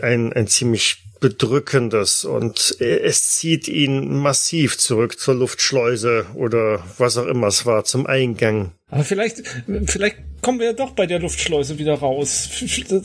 [0.00, 7.26] ein, ein ziemlich Bedrückendes und es zieht ihn massiv zurück zur Luftschleuse oder was auch
[7.26, 8.72] immer es war, zum Eingang.
[8.88, 9.42] Aber vielleicht,
[9.86, 12.50] vielleicht kommen wir ja doch bei der Luftschleuse wieder raus.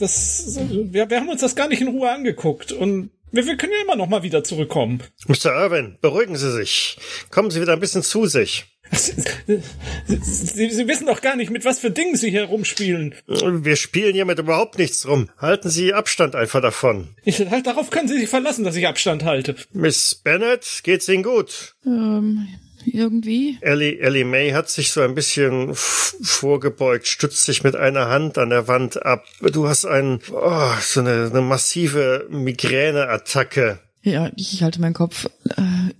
[0.00, 3.72] Das, wir, wir haben uns das gar nicht in Ruhe angeguckt und wir, wir können
[3.72, 5.02] ja immer noch mal wieder zurückkommen.
[5.26, 5.52] Mr.
[5.54, 6.98] Irwin, beruhigen Sie sich.
[7.30, 8.66] Kommen Sie wieder ein bisschen zu sich.
[8.92, 13.14] Sie, Sie, wissen doch gar nicht, mit was für Dingen Sie hier rumspielen.
[13.26, 15.28] Wir spielen hier mit überhaupt nichts rum.
[15.38, 17.08] Halten Sie Abstand einfach davon.
[17.24, 19.56] Ich, halt, darauf können Sie sich verlassen, dass ich Abstand halte.
[19.72, 21.74] Miss Bennett, geht's Ihnen gut?
[21.86, 22.48] Ähm,
[22.86, 23.58] irgendwie.
[23.60, 28.50] Ellie, Ellie May hat sich so ein bisschen vorgebeugt, stützt sich mit einer Hand an
[28.50, 29.24] der Wand ab.
[29.40, 33.80] Du hast ein, oh, so eine, eine massive Migräneattacke.
[34.02, 35.26] Ja, ich halte meinen Kopf.
[35.56, 35.92] Äh,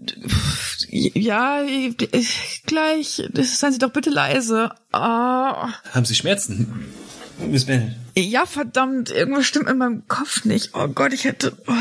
[0.90, 1.64] ja,
[2.66, 3.22] gleich.
[3.34, 4.70] Seien Sie doch bitte leise.
[4.92, 5.72] Ah.
[5.92, 6.92] Haben Sie Schmerzen?
[7.46, 7.96] Miss Bennett?
[8.16, 10.70] Ja, verdammt, irgendwas stimmt in meinem Kopf nicht.
[10.74, 11.56] Oh Gott, ich hätte.
[11.66, 11.72] Oh,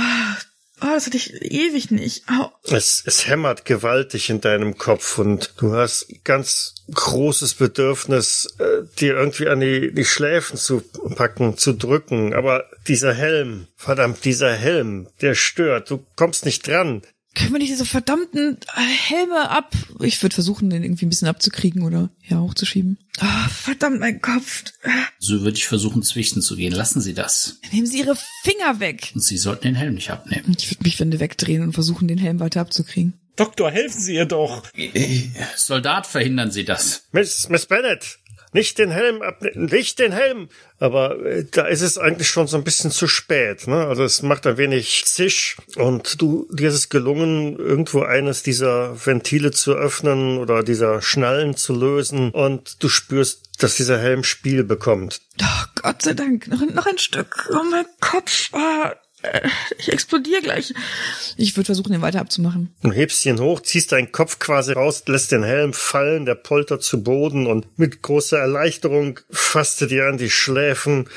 [0.81, 2.25] oh das hatte ich ewig nicht.
[2.31, 2.49] Oh.
[2.63, 9.15] Es, es hämmert gewaltig in deinem Kopf und du hast ganz großes Bedürfnis, äh, dir
[9.15, 10.83] irgendwie an die, die Schläfen zu
[11.15, 12.33] packen, zu drücken.
[12.35, 15.89] Aber dieser Helm, verdammt, dieser Helm, der stört.
[15.89, 17.01] Du kommst nicht dran
[17.37, 19.73] können wir nicht diese verdammten Helme ab?
[19.99, 22.97] Ich würde versuchen, den irgendwie ein bisschen abzukriegen oder ja hochzuschieben.
[23.21, 24.63] Oh, verdammt, mein Kopf.
[25.19, 26.73] So würde ich versuchen, zwischen zu gehen.
[26.73, 27.59] Lassen Sie das.
[27.71, 29.11] Nehmen Sie Ihre Finger weg.
[29.13, 30.55] Und Sie sollten den Helm nicht abnehmen.
[30.57, 33.13] Ich würde mich Wände wegdrehen und versuchen, den Helm weiter abzukriegen.
[33.35, 34.63] Doktor, helfen Sie ihr doch.
[35.55, 37.03] Soldat, verhindern Sie das.
[37.11, 38.17] Miss, Miss Bennett,
[38.53, 40.49] nicht den Helm abnehmen, nicht den Helm.
[40.79, 43.67] Aber äh, da ist es eigentlich schon so ein bisschen zu spät.
[43.67, 43.87] Ne?
[43.87, 49.05] Also es macht ein wenig Zisch und du dir ist es gelungen, irgendwo eines dieser
[49.05, 54.63] Ventile zu öffnen oder dieser Schnallen zu lösen und du spürst, dass dieser Helm Spiel
[54.63, 55.21] bekommt.
[55.41, 57.49] Oh, Gott sei Dank, noch, noch ein Stück.
[57.51, 58.49] Oh mein Kopf.
[58.53, 58.89] Oh,
[59.77, 60.73] ich explodiere gleich.
[61.37, 62.75] Ich würde versuchen, den weiter abzumachen.
[62.83, 66.83] Du hebst ihn hoch, ziehst deinen Kopf quasi raus, lässt den Helm fallen, der poltert
[66.83, 71.09] zu Boden und mit großer Erleichterung fasst du dir an die Schläfen,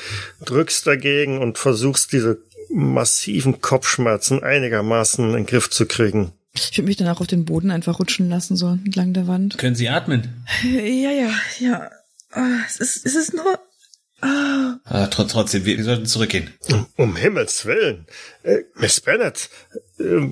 [0.45, 6.31] drückst dagegen und versuchst diese massiven Kopfschmerzen einigermaßen in den Griff zu kriegen.
[6.53, 9.57] Ich würde mich dann auch auf den Boden einfach rutschen lassen, so entlang der Wand.
[9.57, 10.43] Können Sie atmen?
[10.63, 11.89] Ja, ja, ja.
[12.35, 13.59] Oh, es ist, es ist nur
[14.21, 14.77] Ah.
[14.85, 16.53] ah trotzdem, wir, wir, sollten zurückgehen.
[16.69, 18.05] Um, um Himmels Willen.
[18.43, 19.49] Äh, Miss Bennett,
[19.99, 20.27] äh,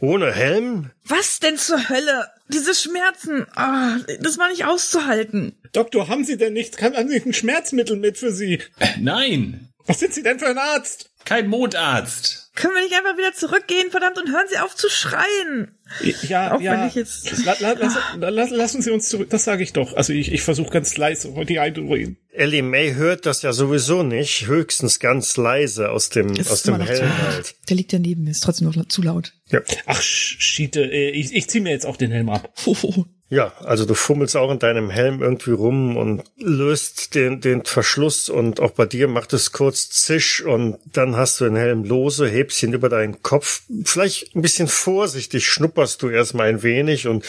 [0.00, 0.90] ohne Helm?
[1.04, 2.28] Was denn zur Hölle?
[2.48, 5.58] Diese Schmerzen, ah, das war nicht auszuhalten.
[5.72, 6.76] Doktor, haben Sie denn nichts?
[6.76, 8.60] Kann haben Sie ein Schmerzmittel mit für Sie?
[8.78, 9.68] Äh, nein.
[9.86, 11.10] Was sind Sie denn für ein Arzt?
[11.24, 12.46] Kein Mondarzt.
[12.54, 15.76] Können wir nicht einfach wieder zurückgehen, verdammt, und hören Sie auf zu schreien?
[16.22, 16.72] Ja, Auch ja.
[16.72, 19.28] Wenn ich jetzt la, la, lass, la, lassen Sie uns zurück.
[19.28, 19.94] Das sage ich doch.
[19.94, 22.16] Also ich, ich versuche ganz leise die einzureden.
[22.36, 26.80] Ellie May hört das ja sowieso nicht, höchstens ganz leise aus dem ist aus dem
[26.80, 27.54] Helm halt.
[27.68, 29.32] Der liegt daneben mir, ist trotzdem noch zu laut.
[29.50, 29.60] Ja.
[29.86, 32.52] Ach, Schiete, äh, ich, ich zieh mir jetzt auch den Helm ab.
[33.28, 38.28] Ja, also du fummelst auch in deinem Helm irgendwie rum und löst den, den Verschluss
[38.28, 42.28] und auch bei dir macht es kurz Zisch und dann hast du den Helm lose,
[42.28, 43.62] hebst ihn über deinen Kopf.
[43.84, 47.24] Vielleicht ein bisschen vorsichtig schnupperst du erstmal ein wenig und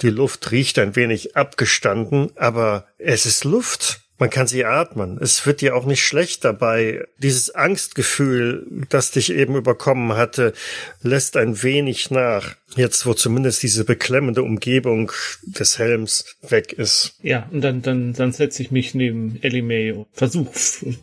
[0.00, 4.05] die Luft riecht ein wenig abgestanden, aber es ist Luft.
[4.18, 5.18] Man kann sie atmen.
[5.20, 7.06] Es wird dir auch nicht schlecht dabei.
[7.18, 10.54] Dieses Angstgefühl, das dich eben überkommen hatte,
[11.02, 12.56] lässt ein wenig nach.
[12.76, 17.14] Jetzt, wo zumindest diese beklemmende Umgebung des Helms weg ist.
[17.22, 20.50] Ja, und dann, dann, dann setze ich mich neben Ellie May und versuche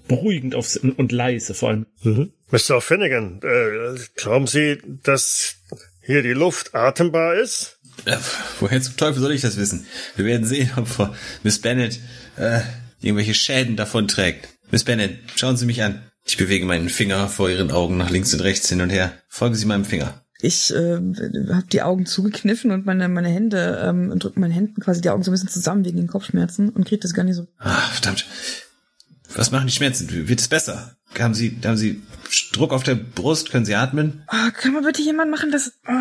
[0.07, 1.85] beruhigend aufs, und leise vor allem.
[2.01, 2.31] Mhm.
[2.51, 2.81] Mr.
[2.81, 5.55] Finnegan, äh, glauben Sie, dass
[6.01, 7.79] hier die Luft atembar ist?
[8.05, 8.17] Äh,
[8.59, 9.85] woher zum Teufel soll ich das wissen?
[10.15, 11.99] Wir werden sehen, ob Frau Miss Bennett
[12.37, 12.61] äh,
[13.03, 14.49] irgendwelche Schäden davon trägt.
[14.71, 16.01] Miss Bennett, schauen Sie mich an.
[16.25, 19.13] Ich bewege meinen Finger vor Ihren Augen nach links und rechts hin und her.
[19.27, 20.21] Folgen Sie meinem Finger.
[20.41, 24.81] Ich äh, habe die Augen zugekniffen und meine meine Hände ähm, und drücke meine Händen
[24.81, 27.35] quasi die Augen so ein bisschen zusammen wegen den Kopfschmerzen und kriege das gar nicht
[27.35, 27.47] so.
[27.59, 28.25] Ah, verdammt.
[29.35, 30.27] Was machen die Schmerzen?
[30.27, 30.97] Wird es besser?
[31.17, 32.01] Haben Sie, haben Sie
[32.51, 33.51] Druck auf der Brust?
[33.51, 34.23] Können Sie atmen?
[34.27, 35.73] Oh, kann man bitte jemand machen, das...
[35.87, 35.91] Oh.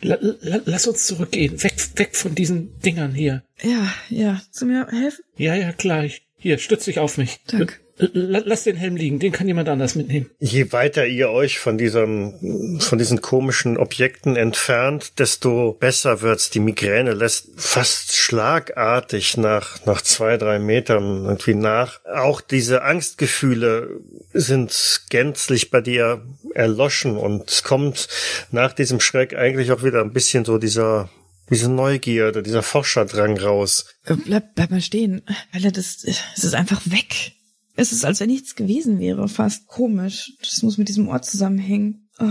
[0.00, 0.18] La,
[0.64, 1.62] lass uns zurückgehen.
[1.62, 3.44] Weg, weg von diesen Dingern hier.
[3.62, 4.42] Ja, ja.
[4.50, 5.22] Zu mir helfen?
[5.36, 6.26] Ja, ja, gleich.
[6.42, 7.38] Hier, stütz dich auf mich.
[7.46, 7.74] Danke.
[7.96, 10.28] Lass den Helm liegen, den kann jemand anders mitnehmen.
[10.40, 16.50] Je weiter ihr euch von diesem, von diesen komischen Objekten entfernt, desto besser wird's.
[16.50, 22.00] Die Migräne lässt fast schlagartig nach, nach zwei, drei Metern irgendwie nach.
[22.12, 24.00] Auch diese Angstgefühle
[24.32, 26.24] sind gänzlich bei dir
[26.54, 28.08] erloschen und es kommt
[28.50, 31.08] nach diesem Schreck eigentlich auch wieder ein bisschen so dieser
[31.50, 33.86] diese Neugierde, dieser Forscherdrang raus.
[34.04, 37.32] Äh, bleib, bleib mal stehen, weil er das, es ist einfach weg.
[37.74, 40.32] Es ist, als wenn nichts gewesen wäre, fast komisch.
[40.40, 42.08] Das muss mit diesem Ort zusammenhängen.
[42.18, 42.26] Oh,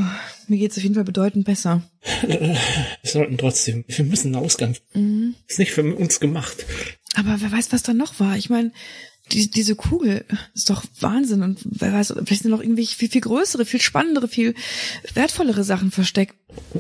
[0.48, 1.82] mir geht's auf jeden Fall bedeutend besser.
[2.22, 2.58] Wir
[3.04, 4.76] sollten trotzdem, wir müssen einen Ausgang.
[4.94, 5.36] Mhm.
[5.48, 6.66] Ist nicht für uns gemacht.
[7.16, 8.38] Aber wer weiß, was da noch war.
[8.38, 8.72] Ich meine,
[9.32, 13.22] die, diese Kugel ist doch Wahnsinn und wer weiß, vielleicht sind noch irgendwie viel, viel
[13.22, 14.54] größere, viel spannendere, viel
[15.14, 16.36] wertvollere Sachen versteckt.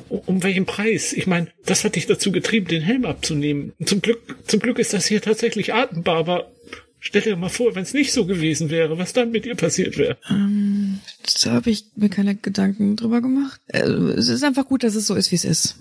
[0.09, 1.13] Um, welchen Preis?
[1.13, 3.73] Ich meine, das hat dich dazu getrieben, den Helm abzunehmen.
[3.85, 6.51] Zum Glück, zum Glück ist das hier tatsächlich atmbar, aber
[6.99, 9.97] stell dir mal vor, wenn es nicht so gewesen wäre, was dann mit dir passiert
[9.97, 10.17] wäre.
[10.29, 10.99] Ähm,
[11.43, 13.61] da habe ich mir keine Gedanken drüber gemacht.
[13.67, 15.75] Äh, es ist einfach gut, dass es so ist, wie es ist.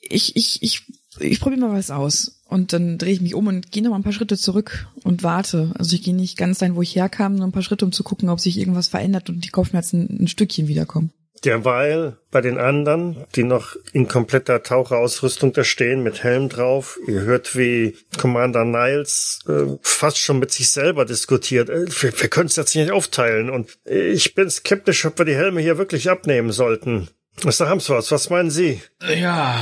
[0.00, 0.82] Ich, ich, ich,
[1.20, 2.40] ich probiere mal was aus.
[2.48, 5.22] Und dann drehe ich mich um und gehe noch mal ein paar Schritte zurück und
[5.22, 5.72] warte.
[5.78, 8.04] Also ich gehe nicht ganz dahin, wo ich herkam, nur ein paar Schritte, um zu
[8.04, 11.10] gucken, ob sich irgendwas verändert und die Kopfschmerzen ein Stückchen wiederkommen.
[11.44, 17.20] Derweil bei den anderen, die noch in kompletter Taucherausrüstung da stehen, mit Helm drauf, ihr
[17.20, 21.68] hört, wie Commander Niles äh, fast schon mit sich selber diskutiert.
[21.68, 25.36] Äh, wir, wir können es jetzt nicht aufteilen und ich bin skeptisch, ob wir die
[25.36, 27.08] Helme hier wirklich abnehmen sollten.
[27.44, 27.68] Mr.
[27.68, 28.80] Hamsworth, was meinen Sie?
[29.14, 29.54] Ja,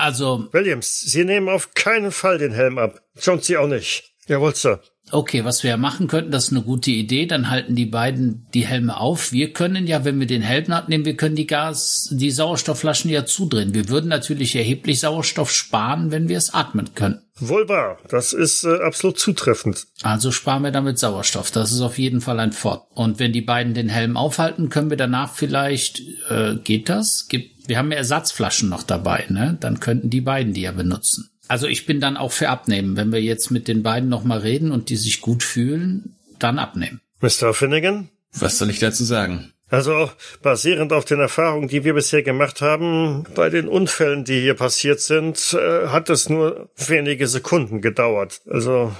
[0.00, 0.48] also.
[0.52, 3.00] Williams, Sie nehmen auf keinen Fall den Helm ab.
[3.20, 4.12] Jones, Sie auch nicht.
[4.26, 4.80] Jawohl, Sir.
[5.12, 7.26] Okay, was wir machen könnten, das ist eine gute Idee.
[7.26, 9.32] Dann halten die beiden die Helme auf.
[9.32, 13.24] Wir können ja, wenn wir den Helm abnehmen, wir können die Gas, die Sauerstoffflaschen ja
[13.24, 13.74] zudrehen.
[13.74, 17.22] Wir würden natürlich erheblich Sauerstoff sparen, wenn wir es atmen können.
[17.40, 17.98] Wohl wahr.
[18.08, 19.86] Das ist äh, absolut zutreffend.
[20.02, 21.50] Also sparen wir damit Sauerstoff.
[21.50, 22.86] Das ist auf jeden Fall ein Fort.
[22.94, 27.26] Und wenn die beiden den Helm aufhalten, können wir danach vielleicht, äh, geht das?
[27.28, 29.56] Gibt, wir haben ja Ersatzflaschen noch dabei, ne?
[29.60, 31.30] Dann könnten die beiden die ja benutzen.
[31.46, 32.96] Also ich bin dann auch für abnehmen.
[32.96, 37.00] Wenn wir jetzt mit den beiden nochmal reden und die sich gut fühlen, dann abnehmen.
[37.20, 37.54] Mr.
[37.54, 38.08] Finnegan?
[38.32, 39.52] Was soll ich dazu sagen?
[39.68, 40.10] Also
[40.42, 44.98] basierend auf den Erfahrungen, die wir bisher gemacht haben, bei den Unfällen, die hier passiert
[45.00, 48.40] sind, äh, hat es nur wenige Sekunden gedauert.
[48.50, 48.92] Also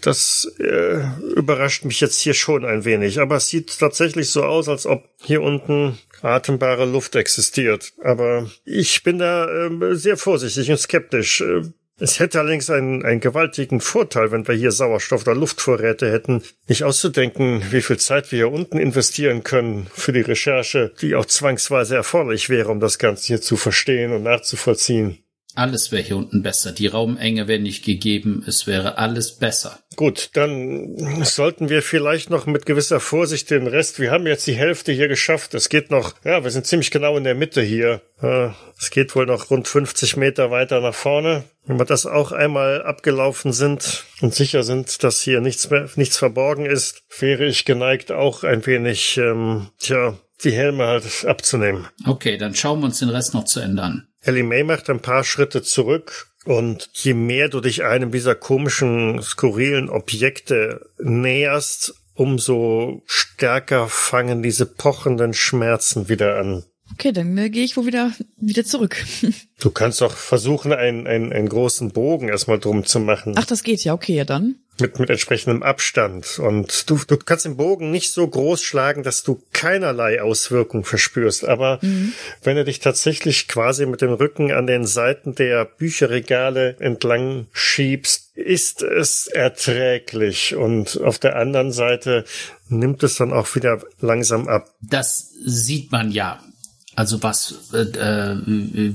[0.00, 1.02] das äh,
[1.36, 3.20] überrascht mich jetzt hier schon ein wenig.
[3.20, 7.92] Aber es sieht tatsächlich so aus, als ob hier unten atembare Luft existiert.
[8.02, 11.40] Aber ich bin da äh, sehr vorsichtig und skeptisch.
[11.40, 11.62] Äh,
[11.96, 16.42] es hätte allerdings einen, einen gewaltigen Vorteil, wenn wir hier Sauerstoff- oder Luftvorräte hätten.
[16.66, 21.26] Nicht auszudenken, wie viel Zeit wir hier unten investieren können für die Recherche, die auch
[21.26, 25.23] zwangsweise erforderlich wäre, um das Ganze hier zu verstehen und nachzuvollziehen.
[25.54, 26.72] Alles wäre hier unten besser.
[26.72, 28.44] Die Raumenge wäre nicht gegeben.
[28.46, 29.78] Es wäre alles besser.
[29.96, 34.00] Gut, dann sollten wir vielleicht noch mit gewisser Vorsicht den Rest.
[34.00, 35.54] Wir haben jetzt die Hälfte hier geschafft.
[35.54, 38.02] Es geht noch, ja, wir sind ziemlich genau in der Mitte hier.
[38.78, 41.44] Es geht wohl noch rund 50 Meter weiter nach vorne.
[41.66, 46.16] Wenn wir das auch einmal abgelaufen sind und sicher sind, dass hier nichts mehr, nichts
[46.16, 51.86] verborgen ist, wäre ich geneigt, auch ein wenig, ähm, tja, die Helme halt abzunehmen.
[52.06, 54.08] Okay, dann schauen wir uns den Rest noch zu ändern.
[54.24, 59.20] Ellie May macht ein paar Schritte zurück und je mehr du dich einem dieser komischen,
[59.22, 66.64] skurrilen Objekte näherst, umso stärker fangen diese pochenden Schmerzen wieder an.
[66.92, 68.96] Okay, dann äh, gehe ich wohl wieder, wieder zurück.
[69.60, 73.34] du kannst doch versuchen, einen, einen, einen großen Bogen erstmal drum zu machen.
[73.36, 76.38] Ach, das geht ja, okay, ja dann mit, mit entsprechendem Abstand.
[76.38, 81.44] Und du, du kannst den Bogen nicht so groß schlagen, dass du keinerlei Auswirkung verspürst.
[81.44, 82.12] Aber mhm.
[82.42, 88.36] wenn du dich tatsächlich quasi mit dem Rücken an den Seiten der Bücherregale entlang schiebst,
[88.36, 90.56] ist es erträglich.
[90.56, 92.24] Und auf der anderen Seite
[92.68, 94.74] nimmt es dann auch wieder langsam ab.
[94.80, 96.42] Das sieht man ja.
[96.96, 98.36] Also was, äh, äh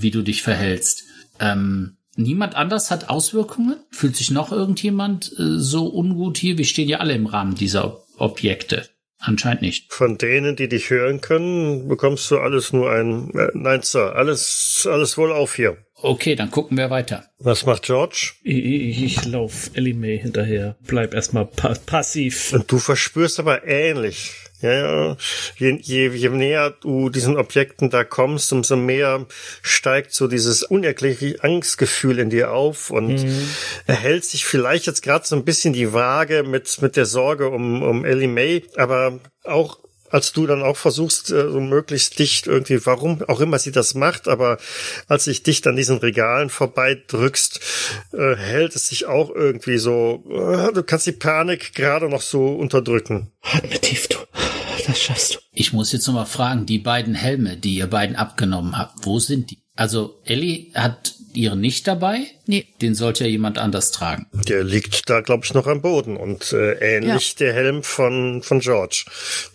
[0.01, 1.03] wie du dich verhältst.
[1.39, 3.77] Ähm Niemand anders hat Auswirkungen?
[3.91, 6.57] Fühlt sich noch irgendjemand äh, so ungut hier?
[6.57, 8.89] Wir stehen ja alle im Rahmen dieser Objekte.
[9.21, 9.91] Anscheinend nicht.
[9.93, 14.15] Von denen, die dich hören können, bekommst du alles nur ein äh, Nein, Sir.
[14.15, 15.77] Alles, alles wohl auf hier.
[15.95, 17.25] Okay, dann gucken wir weiter.
[17.37, 18.33] Was macht George?
[18.43, 20.77] Ich, ich, ich lauf Ellie May hinterher.
[20.87, 22.53] Bleib erstmal pa passiv.
[22.53, 25.17] Und du verspürst aber ähnlich ja, ja.
[25.57, 29.25] Je, je, je näher du diesen Objekten da kommst, umso mehr
[29.61, 33.49] steigt so dieses unerklärliche Angstgefühl in dir auf und mhm.
[33.87, 37.83] erhält sich vielleicht jetzt gerade so ein bisschen die Waage mit, mit der Sorge um,
[37.83, 42.85] um Ellie May, aber auch als du dann auch versuchst, äh, so möglichst dicht irgendwie,
[42.85, 44.57] warum auch immer sie das macht, aber
[45.07, 47.59] als sich dicht an diesen Regalen vorbeidrückst,
[48.13, 52.47] äh, hält es sich auch irgendwie so, äh, du kannst die Panik gerade noch so
[52.47, 53.31] unterdrücken.
[53.41, 54.18] Atme tief, du.
[54.99, 55.39] Das schaffst du.
[55.53, 59.49] Ich muss jetzt nochmal fragen, die beiden Helme, die ihr beiden abgenommen habt, wo sind
[59.49, 59.59] die?
[59.77, 62.27] Also Ellie hat ihren nicht dabei?
[62.47, 62.67] Nee.
[62.81, 64.27] Den sollte ja jemand anders tragen.
[64.33, 67.45] Der liegt da, glaube ich, noch am Boden und äh, ähnlich ja.
[67.45, 69.05] der Helm von, von George.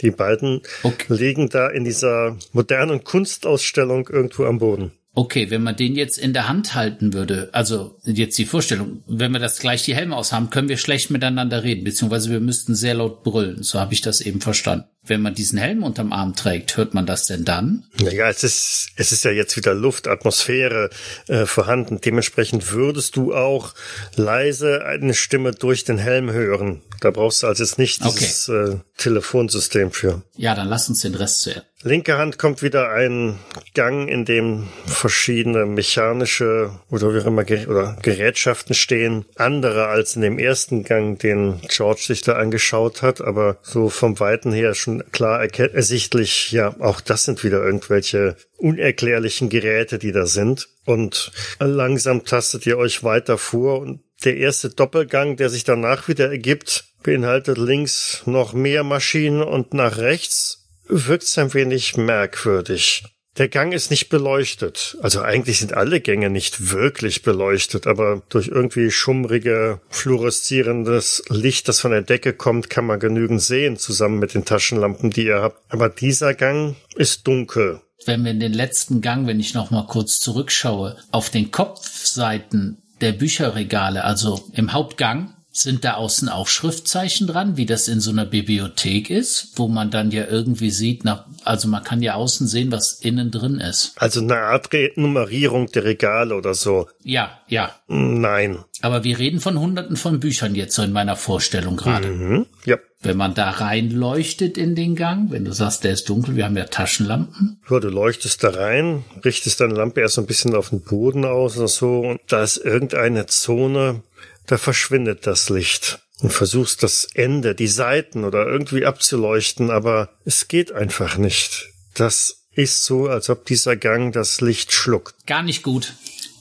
[0.00, 1.12] Die beiden okay.
[1.12, 4.92] liegen da in dieser modernen Kunstausstellung irgendwo am Boden.
[5.16, 9.32] Okay, wenn man den jetzt in der Hand halten würde, also jetzt die Vorstellung, wenn
[9.32, 12.74] wir das gleich die Helme aus haben, können wir schlecht miteinander reden, beziehungsweise wir müssten
[12.74, 13.62] sehr laut brüllen.
[13.62, 14.86] So habe ich das eben verstanden.
[15.06, 17.84] wenn man diesen Helm unterm Arm trägt, hört man das denn dann?
[18.00, 20.90] Naja, es ist, es ist ja jetzt wieder Luft, Atmosphäre
[21.28, 22.00] äh, vorhanden.
[22.00, 23.74] Dementsprechend würdest du auch
[24.16, 26.80] leise eine Stimme durch den Helm hören.
[27.00, 30.22] Da brauchst du also jetzt nicht dieses äh, Telefonsystem für.
[30.36, 31.66] Ja, dann lass uns den Rest zuerst.
[31.86, 33.38] Linke Hand kommt wieder ein
[33.74, 39.26] Gang, in dem verschiedene mechanische oder wie auch immer oder Gerätschaften stehen.
[39.34, 44.18] Andere als in dem ersten Gang, den George sich da angeschaut hat, aber so vom
[44.18, 50.24] Weiten her schon klar ersichtlich, ja, auch das sind wieder irgendwelche unerklärlichen Geräte, die da
[50.24, 50.70] sind.
[50.86, 56.30] Und langsam tastet ihr euch weiter vor und der erste Doppelgang, der sich danach wieder
[56.30, 63.04] ergibt, beinhaltet links noch mehr Maschinen und nach rechts wirkt's ein wenig merkwürdig.
[63.36, 64.96] Der Gang ist nicht beleuchtet.
[65.02, 71.80] Also eigentlich sind alle Gänge nicht wirklich beleuchtet, aber durch irgendwie schummrige, fluoreszierendes Licht, das
[71.80, 75.60] von der Decke kommt, kann man genügend sehen, zusammen mit den Taschenlampen, die ihr habt.
[75.68, 77.80] Aber dieser Gang ist dunkel.
[78.06, 82.82] Wenn wir in den letzten Gang, wenn ich noch mal kurz zurückschaue, auf den Kopfseiten
[83.00, 88.10] der Bücherregale, also im Hauptgang, sind da außen auch Schriftzeichen dran, wie das in so
[88.10, 92.48] einer Bibliothek ist, wo man dann ja irgendwie sieht, nach, also man kann ja außen
[92.48, 93.92] sehen, was innen drin ist.
[93.96, 96.88] Also eine Art Nummerierung der Regale oder so.
[97.04, 97.70] Ja, ja.
[97.86, 98.64] Nein.
[98.82, 102.08] Aber wir reden von hunderten von Büchern jetzt so in meiner Vorstellung gerade.
[102.08, 102.46] Mhm.
[102.64, 102.76] Ja.
[103.00, 106.56] Wenn man da reinleuchtet in den Gang, wenn du sagst, der ist dunkel, wir haben
[106.56, 107.60] ja Taschenlampen.
[107.70, 111.24] Ja, du leuchtest da rein, richtest deine Lampe erst so ein bisschen auf den Boden
[111.24, 114.02] aus oder so und da ist irgendeine Zone,
[114.46, 116.00] da verschwindet das Licht.
[116.20, 121.68] Und versuchst das Ende, die Seiten oder irgendwie abzuleuchten, aber es geht einfach nicht.
[121.94, 125.26] Das ist so, als ob dieser Gang das Licht schluckt.
[125.26, 125.94] Gar nicht gut.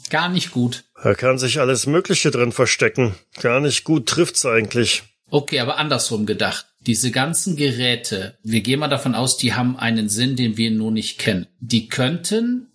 [0.10, 0.84] Gar nicht gut.
[1.04, 3.16] Da kann sich alles Mögliche drin verstecken.
[3.42, 5.04] Gar nicht gut trifft's eigentlich.
[5.30, 6.68] Okay, aber andersrum gedacht.
[6.82, 10.92] Diese ganzen Geräte, wir gehen mal davon aus, die haben einen Sinn, den wir nur
[10.92, 11.48] nicht kennen.
[11.60, 12.68] Die könnten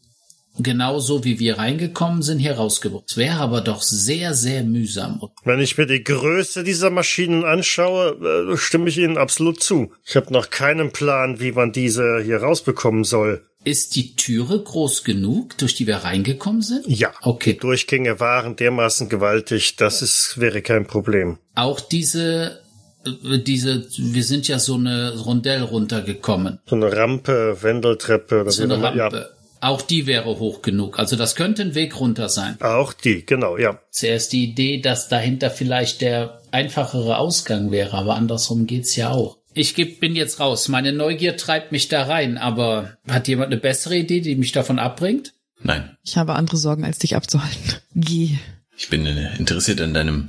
[0.59, 3.17] genauso wie wir reingekommen sind, hier rausgebracht.
[3.17, 5.21] Wäre aber doch sehr, sehr mühsam.
[5.45, 9.93] Wenn ich mir die Größe dieser Maschinen anschaue, äh, stimme ich Ihnen absolut zu.
[10.05, 13.45] Ich habe noch keinen Plan, wie man diese hier rausbekommen soll.
[13.65, 16.87] Ist die Türe groß genug, durch die wir reingekommen sind?
[16.87, 17.13] Ja.
[17.23, 17.55] Okay.
[17.55, 21.39] Die Durchgänge waren dermaßen gewaltig, das ist, wäre kein Problem.
[21.55, 22.61] Auch diese,
[23.05, 26.61] äh, diese, wir sind ja so eine Rondell runtergekommen.
[26.67, 29.29] So eine Rampe, Wendeltreppe oder So eine auch immer.
[29.61, 30.99] Auch die wäre hoch genug.
[30.99, 32.61] Also das könnte ein Weg runter sein.
[32.61, 33.81] Auch die, genau, ja.
[33.91, 39.39] Zuerst die Idee, dass dahinter vielleicht der einfachere Ausgang wäre, aber andersrum geht's ja auch.
[39.55, 40.69] Ich geb, bin jetzt raus.
[40.69, 44.79] Meine Neugier treibt mich da rein, aber hat jemand eine bessere Idee, die mich davon
[44.79, 45.33] abbringt?
[45.61, 47.75] Nein, Ich habe andere Sorgen, als dich abzuhalten.
[47.95, 48.39] Geh.
[48.77, 50.29] ich bin äh, interessiert an deinem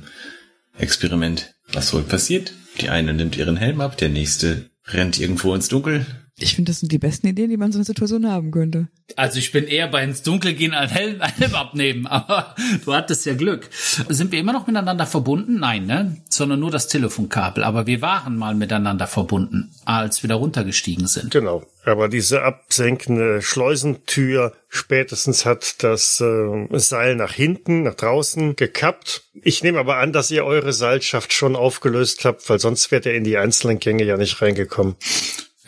[0.78, 1.54] Experiment.
[1.72, 2.52] Was wohl passiert?
[2.80, 6.06] Die eine nimmt ihren Helm ab, der nächste rennt irgendwo ins Dunkel.
[6.42, 8.88] Ich finde, das sind die besten Ideen, die man in so einer Situation haben könnte.
[9.16, 13.26] Also ich bin eher bei ins Dunkel gehen als Helm, Helm abnehmen, aber du hattest
[13.26, 13.68] ja Glück.
[14.08, 15.58] Sind wir immer noch miteinander verbunden?
[15.60, 16.16] Nein, ne?
[16.28, 17.64] Sondern nur das Telefonkabel.
[17.64, 21.30] Aber wir waren mal miteinander verbunden, als wir da runtergestiegen sind.
[21.30, 21.64] Genau.
[21.84, 29.24] Aber diese absenkende Schleusentür spätestens hat das äh, Seil nach hinten, nach draußen gekappt.
[29.42, 33.14] Ich nehme aber an, dass ihr eure Seilschaft schon aufgelöst habt, weil sonst wärt ihr
[33.14, 34.96] in die einzelnen Gänge ja nicht reingekommen.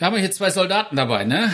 [0.03, 1.49] Wir haben hier zwei Soldaten dabei, ne?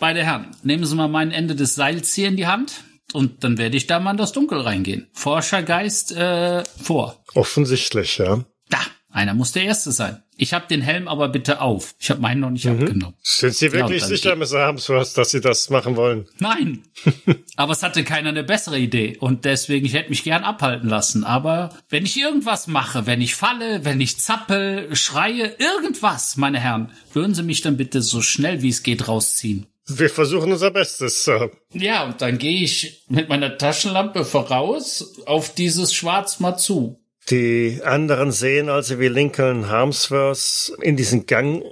[0.00, 3.56] Beide Herren, nehmen Sie mal mein Ende des Seils hier in die Hand und dann
[3.56, 5.08] werde ich da mal in das Dunkel reingehen.
[5.14, 7.24] Forschergeist äh, vor.
[7.34, 8.44] Offensichtlich, ja.
[8.68, 8.80] Da,
[9.16, 10.22] einer muss der Erste sein.
[10.36, 11.94] Ich habe den Helm aber bitte auf.
[11.98, 13.14] Ich habe meinen noch nicht abgenommen.
[13.22, 14.66] Sind Sie wirklich dann sicher, Mr.
[14.66, 16.28] Harmsworth, dass Sie das machen wollen?
[16.38, 16.82] Nein.
[17.56, 21.24] aber es hatte keiner eine bessere Idee und deswegen ich hätte mich gern abhalten lassen.
[21.24, 26.92] Aber wenn ich irgendwas mache, wenn ich falle, wenn ich zappel, schreie, irgendwas, meine Herren,
[27.14, 29.66] würden Sie mich dann bitte so schnell wie es geht rausziehen.
[29.88, 31.52] Wir versuchen unser Bestes, Sir.
[31.72, 37.00] Ja, und dann gehe ich mit meiner Taschenlampe voraus auf dieses Schwarz mal zu.
[37.30, 41.64] Die anderen sehen also, wie Lincoln Harmsworth in diesen Gang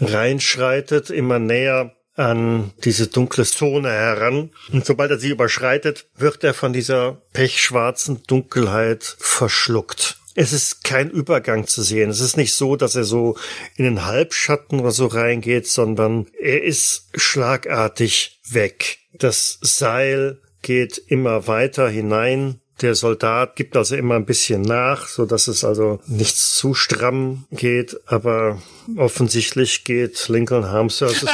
[0.00, 4.50] reinschreitet, immer näher an diese dunkle Zone heran.
[4.72, 10.18] Und sobald er sie überschreitet, wird er von dieser pechschwarzen Dunkelheit verschluckt.
[10.34, 12.08] Es ist kein Übergang zu sehen.
[12.08, 13.36] Es ist nicht so, dass er so
[13.76, 18.98] in den Halbschatten oder so reingeht, sondern er ist schlagartig weg.
[19.12, 25.24] Das Seil geht immer weiter hinein der Soldat gibt also immer ein bisschen nach, so
[25.26, 28.60] dass es also nicht zu stramm geht, aber
[28.96, 31.24] offensichtlich geht Lincoln Harmsworth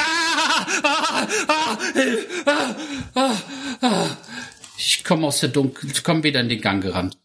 [4.77, 7.19] Ich komme aus der Dunkel, ich komme wieder in den Gang gerannt.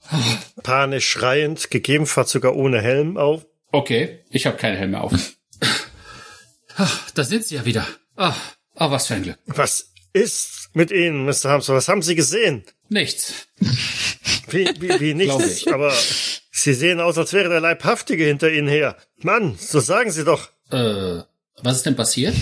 [0.63, 3.45] panisch schreiend, gegebenenfalls sogar ohne Helm auf.
[3.71, 5.13] Okay, ich habe keine Helme auf.
[6.77, 7.87] Ach, da sind Sie ja wieder.
[8.15, 8.35] Ah,
[8.75, 9.37] oh, was für ein Glück.
[9.45, 11.45] Was ist mit Ihnen, Mr.
[11.51, 11.73] Hamster?
[11.75, 12.63] Was haben Sie gesehen?
[12.89, 13.47] Nichts.
[14.49, 15.67] Wie, wie, wie nichts?
[15.67, 15.91] Aber
[16.51, 18.95] Sie sehen aus, als wäre der Leibhaftige hinter Ihnen her.
[19.21, 20.49] Mann, so sagen Sie doch.
[20.71, 21.21] Äh,
[21.61, 22.35] was ist denn passiert?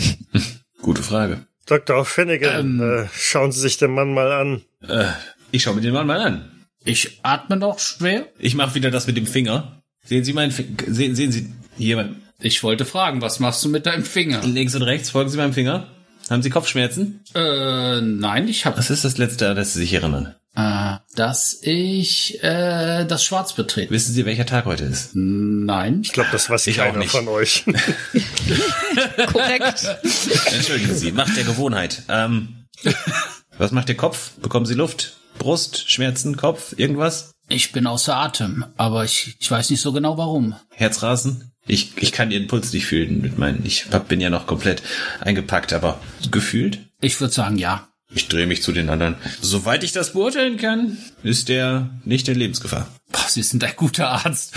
[0.82, 1.46] Gute Frage.
[1.66, 2.04] Dr.
[2.04, 3.04] Finnegan, Ähm.
[3.04, 4.62] äh, schauen Sie sich den Mann mal an.
[4.88, 5.10] Äh,
[5.50, 6.66] ich schaue mir den Mann mal an.
[6.84, 8.26] Ich atme noch schwer.
[8.38, 9.82] Ich mache wieder das mit dem Finger.
[10.04, 10.70] Sehen Sie meinen Finger?
[10.86, 14.42] Sehen, sehen Sie hier mein- Ich wollte fragen, was machst du mit deinem Finger?
[14.46, 15.10] links und rechts?
[15.10, 15.88] Folgen Sie meinem Finger?
[16.30, 17.24] Haben Sie Kopfschmerzen?
[17.34, 20.34] Äh, nein, ich habe, Was ist das letzte, an das Sie sich erinnern?
[20.54, 23.92] äh, dass ich äh, das Schwarz betreten.
[23.92, 25.10] Wissen Sie, welcher Tag heute ist?
[25.14, 26.00] Nein.
[26.02, 27.10] Ich glaube, das weiß Ich auch keiner nicht.
[27.12, 27.64] von euch.
[29.32, 29.86] Korrekt.
[30.52, 32.02] Entschuldigen Sie, Macht der Gewohnheit.
[32.08, 32.64] Ähm,
[33.56, 34.32] was macht der Kopf?
[34.42, 35.16] Bekommen Sie Luft?
[35.38, 35.88] Brust?
[35.90, 36.36] Schmerzen?
[36.36, 36.74] Kopf?
[36.76, 37.32] Irgendwas?
[37.48, 40.54] Ich bin außer Atem, aber ich, ich weiß nicht so genau warum.
[40.74, 41.52] Herzrasen?
[41.68, 43.64] Ich, ich kann Ihren Puls nicht fühlen mit meinen.
[43.64, 44.82] Ich hab, bin ja noch komplett
[45.20, 46.00] eingepackt, aber
[46.30, 46.80] gefühlt?
[47.00, 47.88] Ich würde sagen, ja.
[48.10, 49.16] Ich drehe mich zu den anderen.
[49.42, 52.88] Soweit ich das beurteilen kann, ist der nicht in Lebensgefahr.
[53.12, 54.54] Boah, Sie sind ein guter Arzt.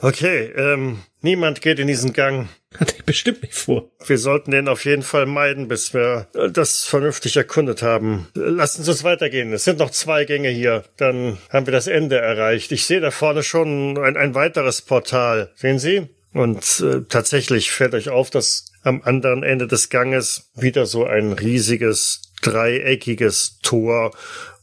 [0.00, 2.48] Okay, ähm, niemand geht in diesen Gang.
[2.78, 3.90] Hatte ich bestimmt nicht vor.
[4.04, 8.26] Wir sollten den auf jeden Fall meiden, bis wir das vernünftig erkundet haben.
[8.34, 9.52] Lassen Sie uns weitergehen.
[9.52, 10.84] Es sind noch zwei Gänge hier.
[10.96, 12.72] Dann haben wir das Ende erreicht.
[12.72, 15.52] Ich sehe da vorne schon ein, ein weiteres Portal.
[15.54, 16.08] Sehen Sie?
[16.34, 21.32] Und äh, tatsächlich fällt euch auf, dass am anderen Ende des Ganges wieder so ein
[21.32, 24.10] riesiges, dreieckiges Tor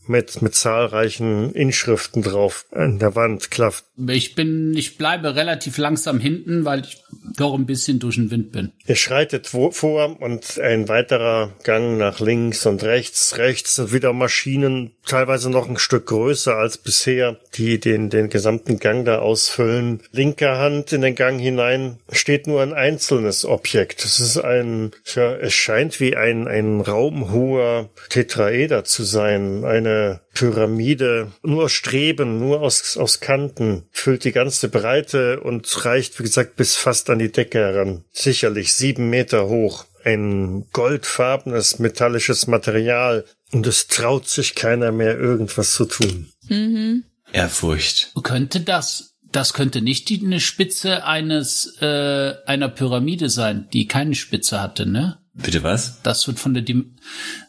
[0.08, 3.86] mit, mit zahlreichen Inschriften drauf an der Wand klafft.
[4.08, 7.04] Ich bin, ich bleibe relativ langsam hinten, weil ich
[7.38, 8.72] doch ein bisschen durch den Wind bin.
[8.86, 13.38] Ihr schreitet vor und ein weiterer Gang nach links und rechts.
[13.38, 18.80] Rechts sind wieder Maschinen, teilweise noch ein Stück größer als bisher, die den, den gesamten
[18.80, 20.02] Gang da ausfüllen.
[20.12, 24.04] Linker Hand in den Gang hinein steht nur ein einzelnes Objekt.
[24.04, 29.64] Es ist ein, ja, es scheint wie ein, ein raumhoher Tetraeder zu sein.
[29.64, 29.91] Eine
[30.34, 36.24] Pyramide, nur aus Streben, nur aus, aus Kanten, füllt die ganze Breite und reicht, wie
[36.24, 38.04] gesagt, bis fast an die Decke heran.
[38.12, 39.86] Sicherlich sieben Meter hoch.
[40.04, 43.26] Ein goldfarbenes metallisches Material.
[43.52, 46.32] Und es traut sich keiner mehr, irgendwas zu tun.
[47.34, 48.12] Ehrfurcht.
[48.24, 54.16] Könnte das, das könnte nicht die, eine Spitze eines, äh, einer Pyramide sein, die keine
[54.16, 55.21] Spitze hatte, ne?
[55.34, 56.02] Bitte was?
[56.04, 56.98] Das wird von der, Dim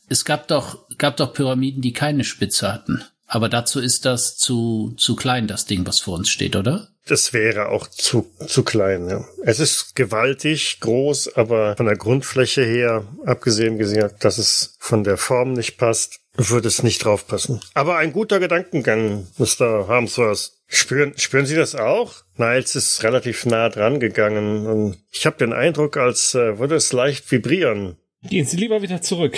[0.08, 3.02] es gab doch, gab doch Pyramiden, die keine Spitze hatten.
[3.26, 6.91] Aber dazu ist das zu, zu klein, das Ding, was vor uns steht, oder?
[7.06, 9.08] Das wäre auch zu, zu klein.
[9.08, 9.24] Ja.
[9.44, 15.16] Es ist gewaltig, groß, aber von der Grundfläche her, abgesehen gesehen, dass es von der
[15.16, 17.60] Form nicht passt, würde es nicht draufpassen.
[17.74, 19.88] Aber ein guter Gedankengang, Mr.
[19.88, 20.52] Harmsworth.
[20.68, 22.14] Spüren, spüren Sie das auch?
[22.36, 26.94] Niles ist relativ nah dran gegangen und ich habe den Eindruck, als äh, würde es
[26.94, 27.96] leicht vibrieren.
[28.22, 29.36] Gehen Sie lieber wieder zurück.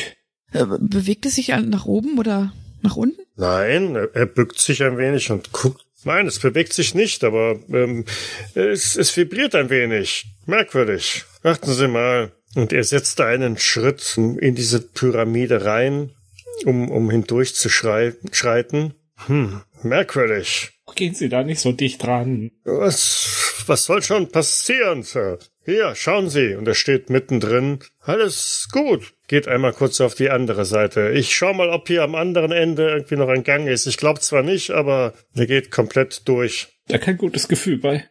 [0.53, 2.53] Äh, Bewegt es sich nach oben oder
[2.83, 3.21] nach unten?
[3.35, 5.84] Nein, er, er bückt sich ein wenig und guckt.
[6.05, 8.05] Nein, es bewegt sich nicht, aber ähm,
[8.55, 10.27] es, es vibriert ein wenig.
[10.47, 11.25] Merkwürdig.
[11.43, 12.33] Achten Sie mal.
[12.55, 16.11] Und er setzt einen Schritt in diese Pyramide rein,
[16.65, 18.95] um, um hindurch zu schrei- schreiten.
[19.27, 20.71] Hm, merkwürdig.
[20.95, 22.51] Gehen Sie da nicht so dicht dran.
[22.65, 25.39] Was, was soll schon passieren, Sir?
[25.65, 26.55] Hier, schauen Sie.
[26.55, 27.79] Und er steht mittendrin.
[28.01, 29.15] Alles gut.
[29.29, 31.11] Geht einmal kurz auf die andere Seite.
[31.11, 33.87] Ich schau mal, ob hier am anderen Ende irgendwie noch ein Gang ist.
[33.87, 36.69] Ich glaube zwar nicht, aber der geht komplett durch.
[36.89, 38.05] Da kein gutes Gefühl bei.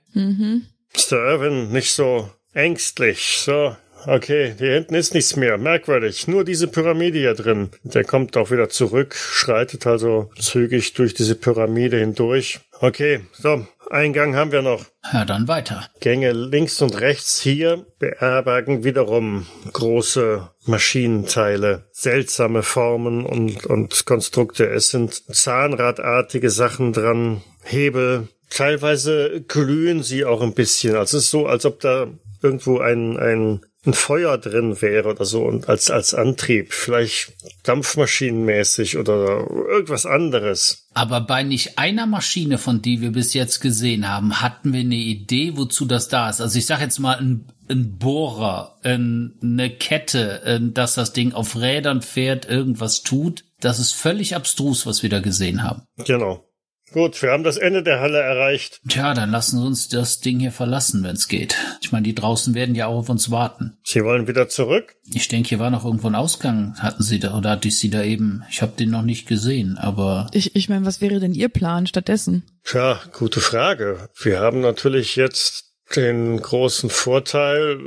[0.96, 1.14] Mr.
[1.14, 3.38] Irwin, nicht so ängstlich.
[3.40, 3.76] So,
[4.08, 5.60] okay, hier hinten ist nichts mehr.
[5.60, 6.28] Merkwürdig.
[6.28, 7.70] Nur diese Pyramide hier drin.
[7.84, 12.60] Der kommt auch wieder zurück, schreitet also zügig durch diese Pyramide hindurch.
[12.80, 14.86] Okay, so, Eingang haben wir noch.
[15.14, 15.88] Ja, dann weiter.
[16.00, 24.66] Gänge links und rechts hier beherbergen wiederum große Maschinenteile, seltsame Formen und, und Konstrukte.
[24.66, 28.30] Es sind zahnradartige Sachen dran, Hebel.
[28.50, 30.96] Teilweise glühen sie auch ein bisschen.
[30.96, 32.08] Also es ist so, als ob da
[32.42, 36.74] irgendwo ein, ein, ein Feuer drin wäre oder so und als, als Antrieb.
[36.74, 40.88] Vielleicht dampfmaschinenmäßig oder irgendwas anderes.
[40.94, 44.96] Aber bei nicht einer Maschine, von die wir bis jetzt gesehen haben, hatten wir eine
[44.96, 46.40] Idee, wozu das da ist.
[46.40, 51.34] Also ich sag jetzt mal ein, ein Bohrer, ein, eine Kette, ein, dass das Ding
[51.34, 53.44] auf Rädern fährt, irgendwas tut.
[53.60, 55.84] Das ist völlig abstrus, was wir da gesehen haben.
[56.06, 56.46] Genau.
[56.94, 58.80] Gut, wir haben das Ende der Halle erreicht.
[58.88, 61.56] Tja, dann lassen Sie uns das Ding hier verlassen, wenn es geht.
[61.82, 63.78] Ich meine, die draußen werden ja auch auf uns warten.
[63.84, 64.96] Sie wollen wieder zurück?
[65.12, 66.76] Ich denke, hier war noch irgendwo ein Ausgang.
[66.78, 68.44] Hatten Sie da oder hatte ich Sie da eben?
[68.52, 71.88] Ich habe den noch nicht gesehen, aber Ich, ich meine, was wäre denn Ihr Plan
[71.88, 72.44] stattdessen?
[72.64, 74.10] Tja, gute Frage.
[74.22, 77.78] Wir haben natürlich jetzt den großen Vorteil,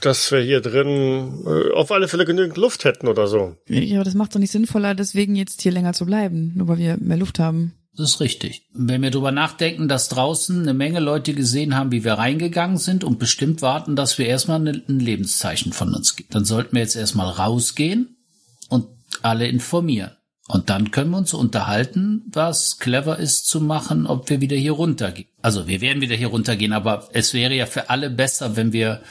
[0.00, 3.56] dass wir hier drin äh, auf alle Fälle genügend Luft hätten oder so.
[3.68, 6.78] Ja, aber das macht doch nicht sinnvoller, deswegen jetzt hier länger zu bleiben, nur weil
[6.78, 7.74] wir mehr Luft haben.
[7.98, 8.62] Das ist richtig.
[8.72, 13.02] Wenn wir drüber nachdenken, dass draußen eine Menge Leute gesehen haben, wie wir reingegangen sind
[13.02, 16.94] und bestimmt warten, dass wir erstmal ein Lebenszeichen von uns geben, dann sollten wir jetzt
[16.94, 18.16] erstmal rausgehen
[18.68, 18.86] und
[19.22, 20.12] alle informieren.
[20.46, 24.72] Und dann können wir uns unterhalten, was clever ist zu machen, ob wir wieder hier
[24.72, 25.28] runtergehen.
[25.42, 29.02] Also wir werden wieder hier runtergehen, aber es wäre ja für alle besser, wenn wir,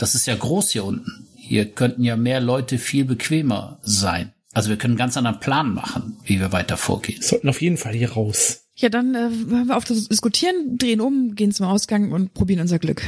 [0.00, 1.28] das ist ja groß hier unten.
[1.36, 4.32] Hier könnten ja mehr Leute viel bequemer sein.
[4.52, 7.18] Also wir können einen ganz anderen Plan machen, wie wir weiter vorgehen.
[7.20, 8.64] Wir sollten auf jeden Fall hier raus.
[8.74, 12.60] Ja, dann äh, hören wir auf zu diskutieren, drehen um, gehen zum Ausgang und probieren
[12.60, 13.02] unser Glück.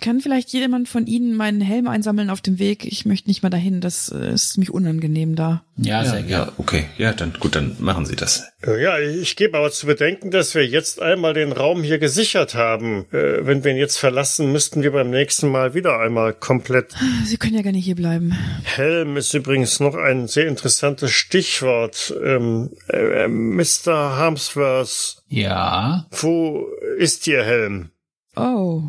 [0.00, 2.84] Kann vielleicht jedermann von Ihnen meinen Helm einsammeln auf dem Weg?
[2.84, 5.64] Ich möchte nicht mal dahin, das äh, ist mich unangenehm da.
[5.76, 6.46] Ja, sehr Ja, gerne.
[6.46, 6.84] ja, okay.
[6.98, 8.44] Ja, dann gut, dann machen Sie das.
[8.66, 12.54] Äh, Ja, ich gebe aber zu bedenken, dass wir jetzt einmal den Raum hier gesichert
[12.54, 13.06] haben.
[13.12, 16.94] Äh, wenn wir ihn jetzt verlassen, müssten wir beim nächsten Mal wieder einmal komplett.
[17.24, 18.32] Sie können ja gerne hier bleiben.
[18.64, 22.14] Helm ist übrigens noch ein sehr interessantes Stichwort.
[22.24, 24.16] Ähm, äh, Mr.
[24.16, 26.06] Harmsworth, Ja.
[26.10, 26.66] wo
[26.98, 27.90] ist Ihr Helm?
[28.36, 28.82] Oh.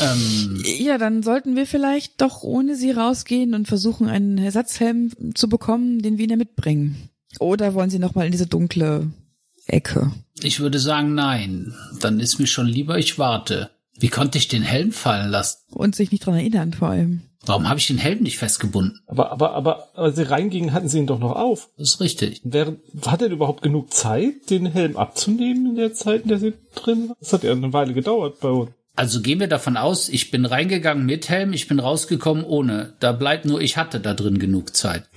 [0.00, 5.48] Ähm, Ja, dann sollten wir vielleicht doch ohne sie rausgehen und versuchen, einen Ersatzhelm zu
[5.48, 7.10] bekommen, den wir ihnen mitbringen.
[7.40, 9.10] Oder wollen sie nochmal in diese dunkle
[9.66, 10.12] Ecke?
[10.42, 11.74] ich würde sagen, nein.
[12.00, 13.70] Dann ist mir schon lieber, ich warte.
[13.98, 15.58] Wie konnte ich den Helm fallen lassen?
[15.70, 17.22] Und sich nicht dran erinnern, vor allem.
[17.44, 19.00] Warum habe ich den Helm nicht festgebunden?
[19.06, 21.70] Aber, aber, aber, als sie reingingen, hatten sie ihn doch noch auf.
[21.78, 22.40] Das ist richtig.
[22.44, 26.54] Während, hat er überhaupt genug Zeit, den Helm abzunehmen in der Zeit, in der sie
[26.74, 27.16] drin war?
[27.20, 28.70] Das hat ja eine Weile gedauert bei uns.
[28.98, 32.94] Also gehen wir davon aus, ich bin reingegangen mit Helm, ich bin rausgekommen ohne.
[32.98, 35.08] Da bleibt nur, ich hatte da drin genug Zeit.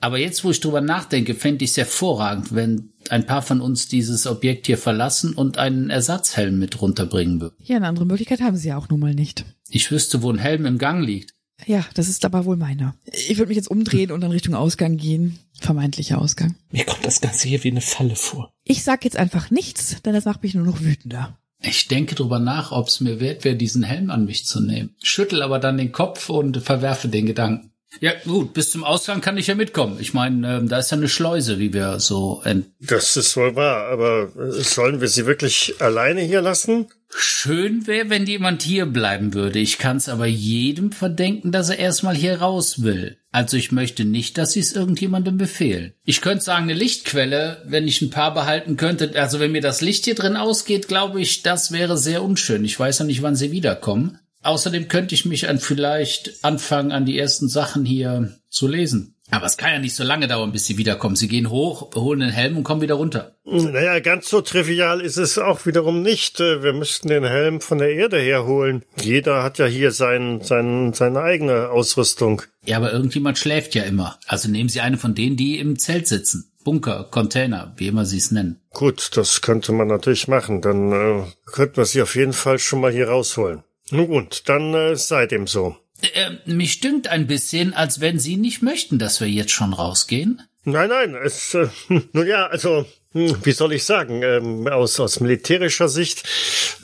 [0.00, 3.88] Aber jetzt, wo ich drüber nachdenke, fände ich es hervorragend, wenn ein paar von uns
[3.88, 7.56] dieses Objekt hier verlassen und einen Ersatzhelm mit runterbringen würden.
[7.60, 9.44] Ja, eine andere Möglichkeit haben sie ja auch nun mal nicht.
[9.68, 11.34] Ich wüsste, wo ein Helm im Gang liegt.
[11.66, 12.94] Ja, das ist aber wohl meiner.
[13.04, 15.40] Ich würde mich jetzt umdrehen und in Richtung Ausgang gehen.
[15.58, 16.54] Vermeintlicher Ausgang.
[16.70, 18.52] Mir kommt das Ganze hier wie eine Falle vor.
[18.62, 21.36] Ich sag jetzt einfach nichts, denn das macht mich nur noch wütender.
[21.60, 24.94] Ich denke drüber nach, ob es mir wert wäre, diesen Helm an mich zu nehmen.
[25.02, 27.72] Schüttel aber dann den Kopf und verwerfe den Gedanken.
[28.00, 29.96] Ja, gut, bis zum Ausgang kann ich ja mitkommen.
[29.98, 32.42] Ich meine, ähm, da ist ja eine Schleuse, wie wir so
[32.80, 34.30] Das ist wohl wahr, aber
[34.62, 36.88] sollen wir sie wirklich alleine hier lassen?
[37.10, 39.58] Schön wäre, wenn jemand hier bleiben würde.
[39.58, 43.16] Ich kann's aber jedem verdenken, dass er erstmal hier raus will.
[43.32, 45.94] Also ich möchte nicht, dass sie es irgendjemandem befehlen.
[46.04, 49.12] Ich könnte sagen, eine Lichtquelle, wenn ich ein paar behalten könnte.
[49.14, 52.64] Also wenn mir das Licht hier drin ausgeht, glaube ich, das wäre sehr unschön.
[52.64, 54.18] Ich weiß ja nicht, wann sie wiederkommen.
[54.42, 59.14] Außerdem könnte ich mich an vielleicht anfangen, an die ersten Sachen hier zu lesen.
[59.30, 61.16] Aber es kann ja nicht so lange dauern, bis sie wiederkommen.
[61.16, 63.36] Sie gehen hoch, holen den Helm und kommen wieder runter.
[63.44, 66.40] Naja, ganz so trivial ist es auch wiederum nicht.
[66.40, 68.84] Äh, Wir müssten den Helm von der Erde herholen.
[69.00, 72.42] Jeder hat ja hier sein, sein, seine eigene Ausrüstung.
[72.64, 74.18] Ja, aber irgendjemand schläft ja immer.
[74.26, 76.50] Also nehmen Sie eine von denen, die im Zelt sitzen.
[76.64, 78.60] Bunker, Container, wie immer Sie es nennen.
[78.74, 80.60] Gut, das könnte man natürlich machen.
[80.60, 83.62] Dann äh, könnten wir sie auf jeden Fall schon mal hier rausholen.
[83.90, 85.76] Nun gut, dann äh, sei dem so.
[86.00, 90.42] Äh, mich stimmt ein bisschen, als wenn Sie nicht möchten, dass wir jetzt schon rausgehen.
[90.64, 91.68] Nein, nein, es, äh,
[92.12, 96.24] nun ja, also, hm, wie soll ich sagen, ähm, aus, aus militärischer Sicht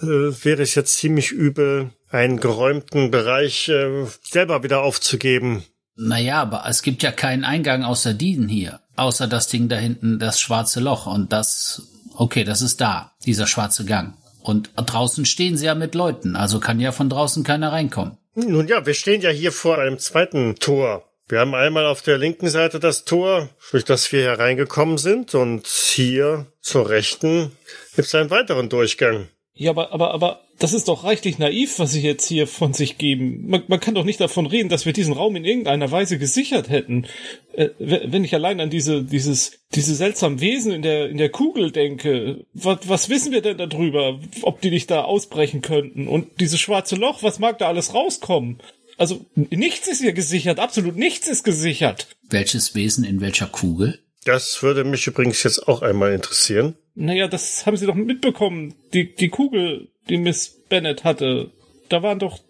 [0.02, 5.64] äh, wäre es jetzt ziemlich übel, einen geräumten Bereich äh, selber wieder aufzugeben.
[5.96, 8.80] Naja, aber es gibt ja keinen Eingang außer diesen hier.
[8.96, 11.06] Außer das Ding da hinten, das schwarze Loch.
[11.06, 11.82] Und das,
[12.14, 14.14] okay, das ist da, dieser schwarze Gang.
[14.40, 18.18] Und draußen stehen sie ja mit Leuten, also kann ja von draußen keiner reinkommen.
[18.34, 21.08] Nun ja, wir stehen ja hier vor einem zweiten Tor.
[21.28, 25.66] Wir haben einmal auf der linken Seite das Tor, durch das wir hereingekommen sind, und
[25.66, 27.52] hier zur rechten
[27.94, 29.28] gibt es einen weiteren Durchgang.
[29.56, 32.98] Ja, aber, aber, aber, das ist doch reichlich naiv, was sie jetzt hier von sich
[32.98, 33.44] geben.
[33.46, 36.70] Man, man kann doch nicht davon reden, dass wir diesen Raum in irgendeiner Weise gesichert
[36.70, 37.06] hätten.
[37.52, 41.70] Äh, wenn ich allein an diese, dieses, diese seltsamen Wesen in der, in der Kugel
[41.70, 46.08] denke, was, was wissen wir denn darüber, ob die nicht da ausbrechen könnten?
[46.08, 48.58] Und dieses schwarze Loch, was mag da alles rauskommen?
[48.96, 52.08] Also, nichts ist hier gesichert, absolut nichts ist gesichert.
[52.28, 54.00] Welches Wesen in welcher Kugel?
[54.24, 56.76] Das würde mich übrigens jetzt auch einmal interessieren.
[56.94, 58.74] Naja, das haben Sie doch mitbekommen.
[58.92, 61.50] Die, die Kugel, die Miss Bennett hatte,
[61.88, 62.40] da waren doch,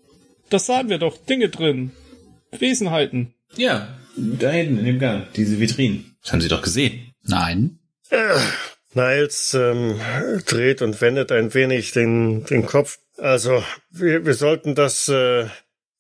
[0.51, 1.93] das sahen wir doch, Dinge drin.
[2.53, 3.35] Wesenheiten.
[3.57, 6.17] Ja, da hinten in dem Gang, diese Vitrinen.
[6.23, 7.13] Das haben Sie doch gesehen.
[7.23, 7.81] Nein.
[8.95, 10.01] Niles ähm,
[10.47, 12.99] dreht und wendet ein wenig den, den Kopf.
[13.19, 15.09] Also, wir, wir sollten das.
[15.09, 15.47] Äh,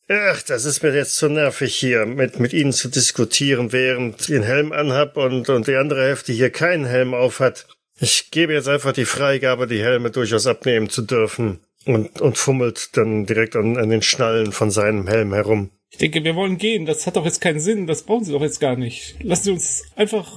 [0.09, 4.27] ach, das ist mir jetzt zu nervig hier, mit, mit Ihnen zu diskutieren, während ich
[4.27, 7.67] den Helm anhab und, und die andere Hälfte hier keinen Helm aufhat.
[8.01, 11.61] Ich gebe jetzt einfach die Freigabe, die Helme durchaus abnehmen zu dürfen.
[11.87, 15.71] und, und fummelt dann direkt an, an den Schnallen von seinem Helm herum.
[15.91, 16.87] Ich denke, wir wollen gehen.
[16.87, 17.87] Das hat doch jetzt keinen Sinn.
[17.87, 19.17] Das brauchen Sie doch jetzt gar nicht.
[19.23, 20.31] Lassen Sie uns einfach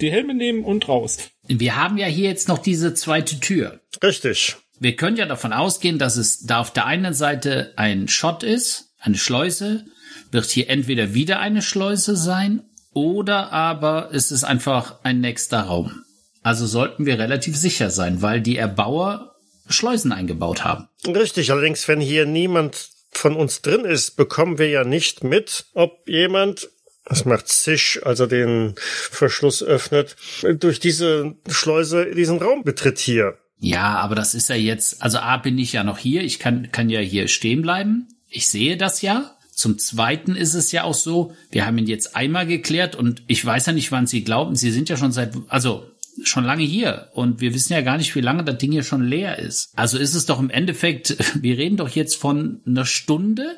[0.00, 1.18] die Helme nehmen und raus.
[1.46, 3.80] Wir haben ja hier jetzt noch diese zweite Tür.
[4.02, 4.56] Richtig.
[4.80, 8.91] Wir können ja davon ausgehen, dass es da auf der einen Seite ein Schott ist,
[9.02, 9.84] eine Schleuse,
[10.30, 12.62] wird hier entweder wieder eine Schleuse sein
[12.94, 16.02] oder aber ist es einfach ein nächster Raum.
[16.42, 19.36] Also sollten wir relativ sicher sein, weil die Erbauer
[19.68, 20.88] Schleusen eingebaut haben.
[21.06, 26.08] Richtig, allerdings, wenn hier niemand von uns drin ist, bekommen wir ja nicht mit, ob
[26.08, 26.68] jemand,
[27.04, 33.38] das macht Zisch, also den Verschluss öffnet, durch diese Schleuse diesen Raum betritt hier.
[33.58, 36.72] Ja, aber das ist ja jetzt, also A bin ich ja noch hier, ich kann,
[36.72, 38.08] kann ja hier stehen bleiben.
[38.32, 39.36] Ich sehe das ja.
[39.54, 43.44] Zum Zweiten ist es ja auch so, wir haben ihn jetzt einmal geklärt und ich
[43.44, 45.84] weiß ja nicht, wann Sie glauben, Sie sind ja schon seit, also
[46.24, 49.04] schon lange hier und wir wissen ja gar nicht, wie lange das Ding hier schon
[49.04, 49.72] leer ist.
[49.76, 53.56] Also ist es doch im Endeffekt, wir reden doch jetzt von einer Stunde,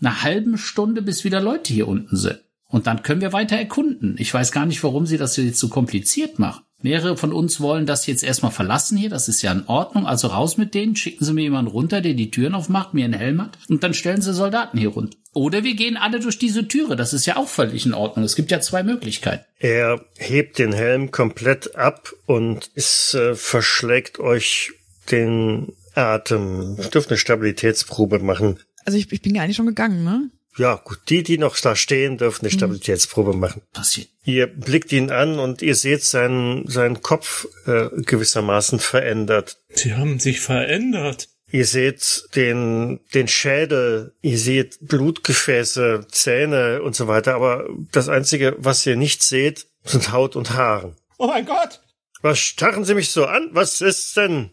[0.00, 2.40] einer halben Stunde, bis wieder Leute hier unten sind.
[2.66, 4.16] Und dann können wir weiter erkunden.
[4.18, 6.64] Ich weiß gar nicht, warum Sie das jetzt so kompliziert machen.
[6.84, 9.08] Mehrere von uns wollen das jetzt erstmal verlassen hier.
[9.08, 10.06] Das ist ja in Ordnung.
[10.06, 10.96] Also raus mit denen.
[10.96, 13.56] Schicken Sie mir jemanden runter, der die Türen aufmacht, mir einen Helm hat.
[13.70, 15.16] Und dann stellen Sie Soldaten hier runter.
[15.32, 16.94] Oder wir gehen alle durch diese Türe.
[16.94, 18.22] Das ist ja auch völlig in Ordnung.
[18.26, 19.46] Es gibt ja zwei Möglichkeiten.
[19.58, 24.72] Er hebt den Helm komplett ab und es äh, verschlägt euch
[25.10, 26.76] den Atem.
[26.76, 28.58] Ihr dürft eine Stabilitätsprobe machen.
[28.84, 30.28] Also ich, ich bin ja eigentlich schon gegangen, ne?
[30.56, 33.62] Ja, gut, die, die noch da stehen, dürfen eine Stabilitätsprobe machen.
[33.72, 34.08] Passiert.
[34.24, 39.58] Ihr blickt ihn an und ihr seht seinen, seinen Kopf äh, gewissermaßen verändert.
[39.70, 41.28] Sie haben sich verändert.
[41.50, 48.56] Ihr seht den, den Schädel, ihr seht Blutgefäße, Zähne und so weiter, aber das Einzige,
[48.58, 50.96] was ihr nicht seht, sind Haut und Haare.
[51.18, 51.80] Oh mein Gott!
[52.22, 53.50] Was starren Sie mich so an?
[53.52, 54.50] Was ist denn?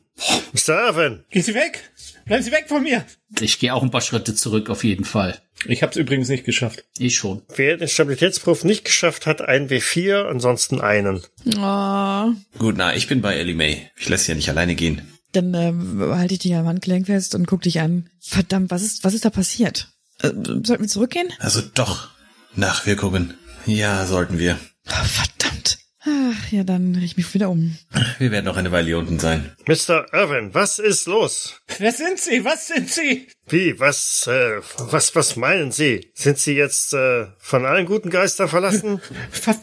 [0.54, 0.88] Mr.
[0.88, 1.92] Irwin, Gehen Sie weg!
[2.26, 3.06] Bleiben Sie weg von mir!
[3.40, 5.40] Ich gehe auch ein paar Schritte zurück, auf jeden Fall.
[5.66, 6.84] Ich hab's übrigens nicht geschafft.
[6.98, 7.42] Ich schon.
[7.56, 11.22] wer den Stabilitätsproof nicht geschafft hat, ein W4, ansonsten einen.
[11.58, 13.90] Oh, Gut, na, ich bin bei Ellie May.
[13.98, 15.02] Ich lasse sie ja nicht alleine gehen.
[15.34, 18.10] dann ähm, halte ich dich am Handgelenk fest und guck dich an.
[18.20, 19.90] Verdammt, was ist, was ist da passiert?
[20.22, 20.30] Äh,
[20.64, 21.30] sollten wir zurückgehen?
[21.40, 22.10] Also doch.
[22.56, 23.36] Nachwirkungen.
[23.66, 24.58] Ja, sollten wir.
[24.88, 25.78] Oh, verdammt.
[26.04, 27.78] Ach, ja, dann drehe ich mich wieder um.
[28.18, 29.56] Wir werden noch eine Weile hier unten sein.
[29.68, 30.08] Mr.
[30.14, 31.62] Irwin, was ist los?
[31.78, 32.44] Wer sind Sie?
[32.44, 33.28] Was sind Sie?
[33.48, 36.12] Wie, was, äh, was, was meinen Sie?
[36.16, 39.00] Sind Sie jetzt äh, von allen guten Geistern verlassen?
[39.32, 39.56] Fa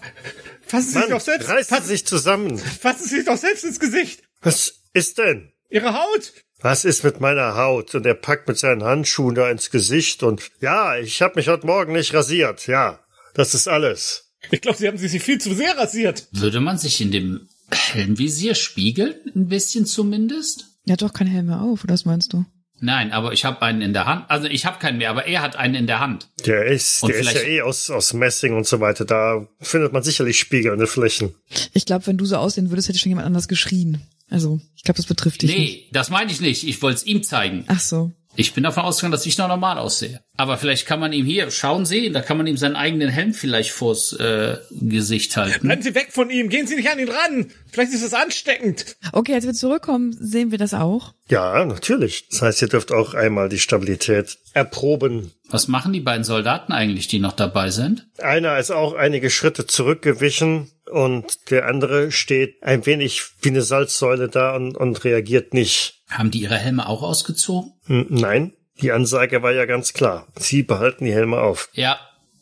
[0.66, 1.48] fassen Sie sich Mann, doch selbst.
[1.48, 2.56] reißen Sie sich zusammen.
[2.58, 4.22] fassen Sie sich doch selbst ins Gesicht.
[4.40, 5.52] Was ist denn?
[5.70, 6.32] Ihre Haut.
[6.60, 7.96] Was ist mit meiner Haut?
[7.96, 11.66] Und er packt mit seinen Handschuhen da ins Gesicht und ja, ich habe mich heute
[11.66, 12.68] Morgen nicht rasiert.
[12.68, 13.00] Ja,
[13.34, 14.27] das ist alles.
[14.50, 16.28] Ich glaube, Sie haben sich viel zu sehr rasiert.
[16.32, 19.14] Würde man sich in dem Helmvisier spiegeln?
[19.34, 20.66] Ein bisschen zumindest?
[20.86, 22.44] Er hat doch keinen Helm mehr auf, oder was meinst du?
[22.80, 24.30] Nein, aber ich habe einen in der Hand.
[24.30, 26.28] Also ich habe keinen mehr, aber er hat einen in der Hand.
[26.46, 29.04] Der ist, Und der ist ja eh aus, aus Messing und so weiter.
[29.04, 31.34] Da findet man sicherlich spiegelnde Flächen.
[31.72, 34.02] Ich glaube, wenn du so aussehen würdest, hätte schon jemand anders geschrien.
[34.30, 35.58] Also, ich glaube, das betrifft dich nicht.
[35.58, 36.66] Nee, das meine ich nicht.
[36.68, 37.64] Ich wollte es ihm zeigen.
[37.66, 38.12] Ach so.
[38.40, 40.20] Ich bin davon ausgegangen, dass ich noch normal aussehe.
[40.36, 43.34] Aber vielleicht kann man ihm hier, schauen Sie, da kann man ihm seinen eigenen Helm
[43.34, 45.66] vielleicht vors äh, Gesicht halten.
[45.66, 46.48] Bleiben Sie weg von ihm.
[46.48, 47.50] Gehen Sie nicht an ihn ran.
[47.72, 48.96] Vielleicht ist es ansteckend.
[49.10, 51.14] Okay, als wir zurückkommen, sehen wir das auch.
[51.28, 52.28] Ja, natürlich.
[52.30, 55.32] Das heißt, ihr dürft auch einmal die Stabilität erproben.
[55.50, 58.06] Was machen die beiden Soldaten eigentlich, die noch dabei sind?
[58.18, 64.28] Einer ist auch einige Schritte zurückgewichen und der andere steht ein wenig wie eine Salzsäule
[64.28, 66.02] da und, und reagiert nicht.
[66.10, 67.72] Haben die ihre Helme auch ausgezogen?
[67.86, 70.26] Nein, die Ansage war ja ganz klar.
[70.36, 71.68] Sie behalten die Helme auf.
[71.72, 71.98] Ja.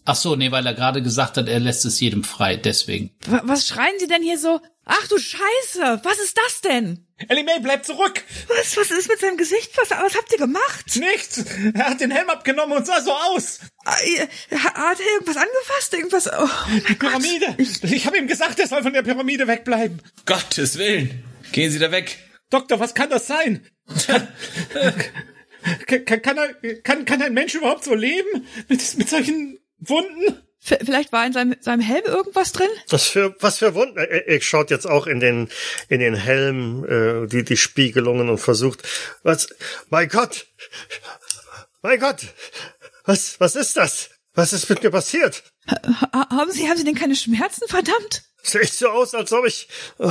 [0.09, 3.11] Ach so, nee, weil er gerade gesagt hat, er lässt es jedem frei, deswegen.
[3.27, 4.61] Wa- Was schreien Sie denn hier so?
[4.89, 7.05] Ach du Scheiße, was ist das denn?
[7.29, 8.23] Ellie May, bleib zurück.
[8.47, 9.73] Was, was ist mit seinem Gesicht?
[9.77, 10.97] Was, was habt ihr gemacht?
[10.97, 11.45] Nichts.
[11.75, 13.59] Er hat den Helm abgenommen und sah so aus.
[14.07, 14.29] Ihr-
[14.59, 15.93] Hat er irgendwas angefasst?
[15.93, 16.29] Irgendwas?
[16.29, 16.99] Oh, mein Gott.
[17.01, 17.57] Pyramide.
[17.59, 20.01] Ich habe ihm gesagt, er soll von der Pyramide wegbleiben.
[20.25, 21.25] Gottes Willen.
[21.51, 22.19] Gehen Sie da weg.
[22.51, 23.67] Doktor, was kann das sein?
[24.07, 24.29] Kann,
[26.07, 28.47] kann, kann, er, kann, kann ein Mensch überhaupt so leben?
[28.69, 30.43] Mit, mit solchen Wunden?
[30.67, 32.69] Vielleicht war in seinem, seinem Helm irgendwas drin?
[32.89, 33.99] Was für, was für Wunden.
[33.99, 35.49] Er, er schaut jetzt auch in den,
[35.89, 38.83] in den Helm, äh, die, die Spiegelungen und versucht,
[39.23, 39.49] was,
[39.91, 40.47] mein Gott,
[41.83, 42.23] mein Gott,
[43.05, 44.11] was, was ist das?
[44.35, 45.45] Was ist mit mir passiert?
[45.71, 47.67] Ha haben Sie, haben Sie denn keine Schmerzen?
[47.69, 48.25] Verdammt!
[48.43, 50.11] Sehe ich so aus, als ob ich, äh,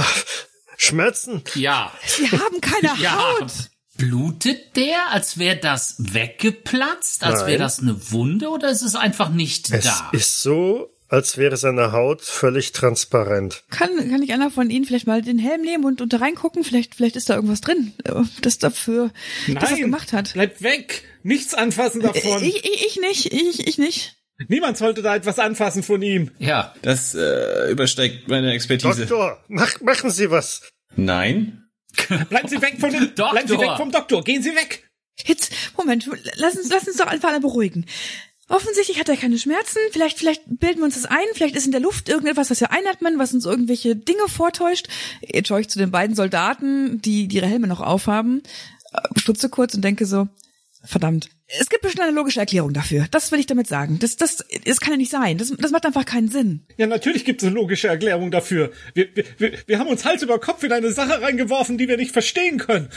[0.77, 1.43] Schmerzen?
[1.55, 1.91] Ja.
[2.05, 3.39] Sie haben keine Ja.
[3.39, 3.51] Haut!
[3.97, 7.23] Blutet der, als wäre das weggeplatzt?
[7.23, 7.47] Als Nein.
[7.47, 10.09] wäre das eine Wunde oder ist es einfach nicht Es da?
[10.11, 13.63] ist so, als wäre seine Haut völlig transparent.
[13.69, 16.63] Kann, kann ich einer von Ihnen vielleicht mal den Helm nehmen und, und da reingucken?
[16.63, 19.11] Vielleicht, vielleicht ist da irgendwas drin, äh, das dafür,
[19.47, 20.33] das das gemacht hat.
[20.33, 21.03] bleibt weg!
[21.23, 22.43] Nichts anfassen davon!
[22.43, 24.15] Ich, ich, ich nicht, ich, ich nicht.
[24.49, 26.31] Niemand sollte da etwas anfassen von ihm.
[26.39, 29.05] Ja, Das äh, übersteigt meine Expertise.
[29.05, 30.61] Doktor, mach, machen Sie was.
[30.97, 31.64] Nein?
[32.29, 33.31] Bleiben Sie weg von dem, Doktor.
[33.31, 34.23] bleiben Sie weg vom Doktor.
[34.23, 34.89] Gehen Sie weg.
[35.23, 37.85] Jetzt, Moment, lass uns, lass uns doch einfach alle beruhigen.
[38.47, 39.79] Offensichtlich hat er keine Schmerzen.
[39.91, 41.25] Vielleicht, vielleicht bilden wir uns das ein.
[41.33, 44.87] Vielleicht ist in der Luft irgendetwas, was wir einatmen, was uns irgendwelche Dinge vortäuscht.
[45.21, 48.43] Jetzt schaue ich zu den beiden Soldaten, die, die ihre Helme noch aufhaben,
[48.93, 50.27] äh, stutze kurz und denke so,
[50.83, 51.29] verdammt.
[51.47, 53.05] Es gibt bestimmt eine logische Erklärung dafür.
[53.11, 53.99] Das will ich damit sagen.
[53.99, 55.37] Das, das, das kann ja nicht sein.
[55.37, 56.61] Das, das macht einfach keinen Sinn.
[56.77, 58.71] Ja, natürlich gibt es eine logische Erklärung dafür.
[58.95, 62.11] Wir, wir, wir, haben uns Hals über Kopf in eine Sache reingeworfen, die wir nicht
[62.11, 62.89] verstehen können.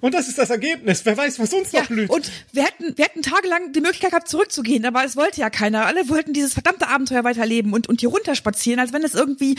[0.00, 1.04] Und das ist das Ergebnis.
[1.04, 2.08] Wer weiß, was uns Ja, noch blüht.
[2.08, 5.86] und wir hätten, wir hätten tagelang die Möglichkeit gehabt, zurückzugehen, aber es wollte ja keiner.
[5.86, 9.54] Alle wollten dieses verdammte Abenteuer weiterleben und, und hier runterspazieren, als wenn es irgendwie,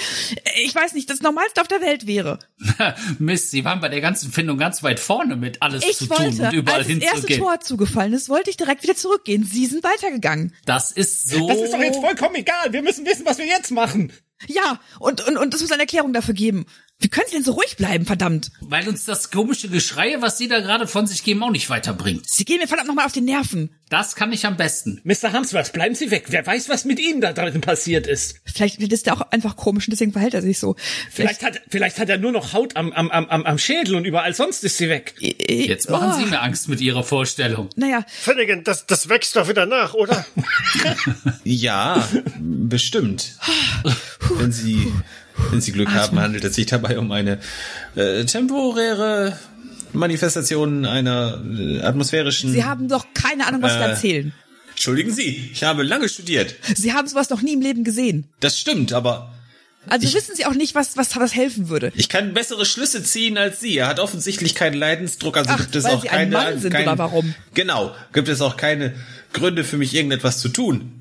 [0.45, 2.39] äh, ich weiß nicht, das Normalste auf der Welt wäre.
[3.19, 6.17] Mist, Sie waren bei der ganzen Findung ganz weit vorne mit alles Ich zu tun
[6.19, 7.41] wollte, und überall als das erste hinzugehen.
[7.41, 9.43] Tor zugefallen ist, wollte ich direkt wieder zurückgehen.
[9.43, 10.55] Sie sind weitergegangen.
[10.65, 11.47] Das ist so.
[11.47, 12.71] das ist doch jetzt vollkommen egal.
[12.71, 14.13] Wir müssen wissen, was wir jetzt machen.
[14.47, 16.65] Ja, und, und, und es muss eine Erklärung dafür geben.
[17.01, 18.51] Wie können Sie denn so ruhig bleiben, verdammt?
[18.59, 22.29] Weil uns das komische Geschreie, was Sie da gerade von sich geben, auch nicht weiterbringt.
[22.29, 23.69] Sie gehen mir verdammt nochmal auf die Nerven.
[23.87, 24.99] Das kann ich am besten.
[25.05, 25.31] Mr.
[25.31, 26.25] Hamsworth, bleiben Sie weg.
[26.27, 28.41] Wer weiß, was mit Ihnen da drin passiert ist.
[28.43, 30.75] Vielleicht ist der auch einfach komisch und deswegen verhält er sich so.
[31.09, 34.33] Vielleicht hat, vielleicht hat er nur noch Haut am, am, am, am Schädel und überall
[34.35, 35.15] sonst ist sie weg.
[35.19, 37.69] Jetzt machen Sie mir Angst mit Ihrer Vorstellung.
[37.77, 40.25] Naja, Finnegan, das, das wächst doch wieder nach, oder?
[41.43, 42.07] Ja,
[42.39, 43.37] bestimmt.
[44.37, 44.91] Wenn Sie,
[45.51, 47.39] wenn Sie Glück haben, handelt es sich dabei um eine
[47.95, 49.37] äh, temporäre
[49.93, 52.51] Manifestation einer äh, atmosphärischen.
[52.51, 53.89] Sie haben doch keine Ahnung, was Sie Äh.
[53.89, 54.33] erzählen.
[54.71, 56.55] Entschuldigen Sie, ich habe lange studiert.
[56.75, 58.25] Sie haben sowas noch nie im Leben gesehen.
[58.39, 59.33] Das stimmt, aber
[59.87, 61.91] Also Ich- wissen Sie auch nicht, was, was was helfen würde.
[61.95, 63.77] ich kann bessere Schlüsse ziehen als Sie.
[63.77, 66.31] Er hat offensichtlich keinen Leidensdruck, also Ach, gibt es weil auch Sie ein keine.
[66.51, 67.33] Mann sind, kein- oder warum?
[67.53, 68.93] Genau, gibt es auch keine
[69.33, 70.98] Gründe für mich, irgendetwas zu tun.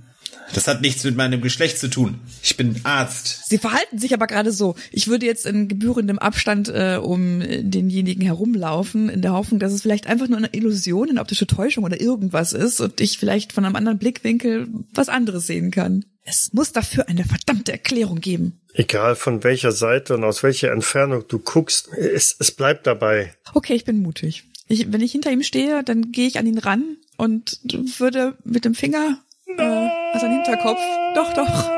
[0.55, 2.20] Das hat nichts mit meinem Geschlecht zu tun.
[2.42, 3.49] Ich bin Arzt.
[3.49, 4.74] Sie verhalten sich aber gerade so.
[4.90, 9.72] Ich würde jetzt in gebührendem Abstand äh, um äh, denjenigen herumlaufen, in der Hoffnung, dass
[9.72, 13.53] es vielleicht einfach nur eine Illusion, eine optische Täuschung oder irgendwas ist und ich vielleicht
[13.53, 16.05] von einem anderen Blickwinkel was anderes sehen kann.
[16.24, 18.61] Es muss dafür eine verdammte Erklärung geben.
[18.74, 23.34] Egal von welcher Seite und aus welcher Entfernung du guckst, es, es bleibt dabei.
[23.55, 24.44] Okay, ich bin mutig.
[24.68, 27.61] Ich, wenn ich hinter ihm stehe, dann gehe ich an ihn ran und
[27.99, 29.18] würde mit dem Finger
[29.57, 30.80] äh, an seinen Hinterkopf,
[31.14, 31.70] doch, doch,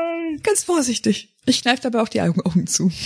[0.43, 1.35] ganz vorsichtig.
[1.45, 2.91] Ich kneife dabei auch die Augen, zu.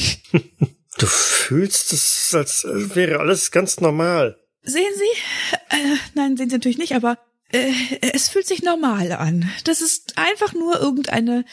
[0.97, 4.37] Du fühlst es, als wäre alles ganz normal.
[4.63, 5.75] Sehen Sie?
[5.75, 7.17] Äh, nein, sehen Sie natürlich nicht, aber
[7.51, 7.71] äh,
[8.13, 9.49] es fühlt sich normal an.
[9.65, 11.45] Das ist einfach nur irgendeine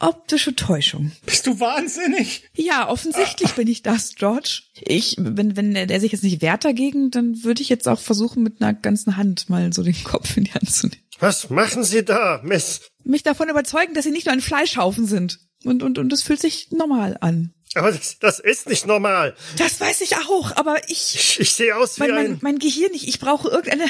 [0.00, 1.12] optische Täuschung.
[1.24, 2.48] Bist du wahnsinnig?
[2.54, 4.62] Ja, offensichtlich bin ich das, George.
[4.80, 8.00] Ich, wenn, wenn der, der sich jetzt nicht wehrt dagegen, dann würde ich jetzt auch
[8.00, 11.02] versuchen, mit einer ganzen Hand mal so den Kopf in die Hand zu nehmen.
[11.18, 12.80] Was machen Sie da, Miss?
[13.06, 15.38] Mich davon überzeugen, dass sie nicht nur ein Fleischhaufen sind.
[15.64, 17.52] Und, und, und es fühlt sich normal an.
[17.74, 19.36] Aber das, das ist nicht normal.
[19.58, 22.38] Das weiß ich auch, aber ich, Ich, ich sehe aus wie mein, mein, ein...
[22.40, 23.84] mein Gehirn, ich, ich brauche irgendeine,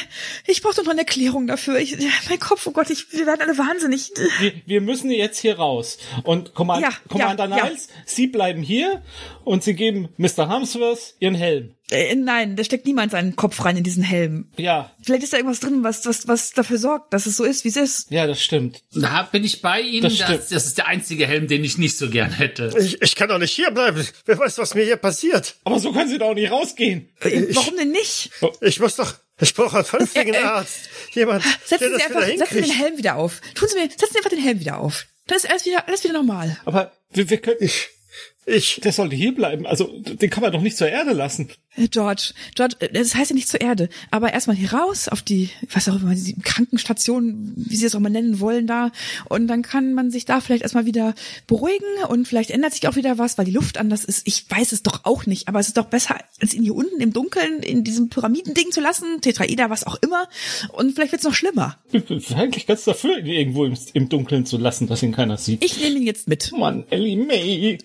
[0.47, 1.79] ich brauche doch noch eine Erklärung dafür.
[1.79, 1.97] Ich,
[2.29, 4.11] mein Kopf, oh Gott, ich, wir werden alle wahnsinnig.
[4.41, 5.99] Wir, wir müssen jetzt hier raus.
[6.25, 7.65] Und Command, Ja, Commander ja, ja.
[7.67, 9.03] Niles, Sie bleiben hier
[9.45, 10.49] und Sie geben Mr.
[10.49, 11.76] Hamsworth Ihren Helm.
[11.91, 14.49] Äh, nein, da steckt niemand seinen Kopf rein in diesen Helm.
[14.57, 17.65] Ja, Vielleicht ist da irgendwas drin, was, was, was dafür sorgt, dass es so ist,
[17.65, 18.11] wie es ist.
[18.11, 18.83] ja, das stimmt.
[18.93, 20.03] Da bin ich bei Ihnen.
[20.03, 20.51] Das Das, stimmt.
[20.51, 22.73] das, ist der einzige Helm, den ich nicht so gern hätte.
[22.79, 24.05] Ich, ich kann doch nicht hier bleiben.
[24.25, 25.57] Wer weiß, was mir hier passiert.
[25.65, 27.09] Aber so können Sie doch nicht rausgehen.
[27.21, 28.31] Äh, Warum denn nicht?
[28.61, 29.15] Ich muss doch...
[29.39, 30.43] Ich brauche einen vernünftigen Äh, äh.
[30.45, 30.89] Arzt.
[31.13, 32.79] Jemand, der Setzen das Sie wieder einfach, setzen Sie den.
[32.79, 33.41] Helm wieder auf.
[33.55, 35.07] Tun Sie mir, setzen Sie einfach den Helm wieder auf.
[35.27, 36.59] Dann ist alles wieder, alles wieder normal.
[36.65, 37.89] Aber wir, wir können, Ich...
[38.47, 38.81] Ich...
[38.83, 39.67] der sollte hier bleiben.
[39.67, 41.49] Also, den kann man doch nicht zur Erde lassen.
[41.77, 45.23] Äh, George, George, äh, das heißt ja nicht zur Erde, aber erstmal hier raus auf
[45.23, 48.93] die, was auch immer, die Krankenstation, wie Sie es auch mal nennen wollen da.
[49.29, 51.15] Und dann kann man sich da vielleicht erstmal wieder
[51.47, 54.27] beruhigen und vielleicht ändert sich auch wieder was, weil die Luft anders ist.
[54.27, 57.01] Ich weiß es doch auch nicht, aber es ist doch besser, als ihn hier unten
[57.01, 60.29] im Dunkeln in diesem Pyramidending zu lassen, Tetraeder, was auch immer.
[60.73, 61.79] Und vielleicht wird's noch schlimmer.
[61.93, 65.37] Ich bin eigentlich ganz dafür, ihn irgendwo im, im Dunkeln zu lassen, dass ihn keiner
[65.37, 65.65] sieht.
[65.65, 66.53] Ich nehme ihn jetzt mit.
[66.53, 67.79] Mann, Ellie May.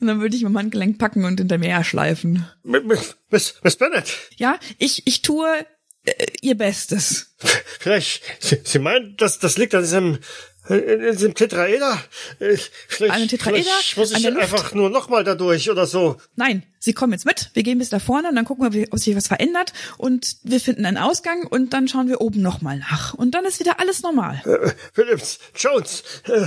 [0.00, 2.46] Und dann würde ich mein Handgelenk packen und hinter mir herschleifen.
[2.62, 3.14] Miss,
[3.62, 5.66] Miss, Bennett, Ja, ich, ich tue
[6.04, 7.34] äh, ihr Bestes.
[7.78, 8.22] vielleicht...
[8.40, 10.18] Sie, Sie meinen, dass das liegt an diesem
[10.70, 11.98] In, in diesem Tetraeder?
[12.38, 12.56] Äh,
[12.88, 16.16] Vielleicht, Eine Tetraeder vielleicht muss ich einfach nur nochmal da durch oder so.
[16.36, 17.50] Nein, Sie kommen jetzt mit.
[17.54, 20.60] Wir gehen bis da vorne und dann gucken wir, ob sich was verändert und wir
[20.60, 23.14] finden einen Ausgang und dann schauen wir oben nochmal nach.
[23.14, 24.40] Und dann ist wieder alles normal.
[24.46, 26.46] Äh, Phillips, Jones, äh,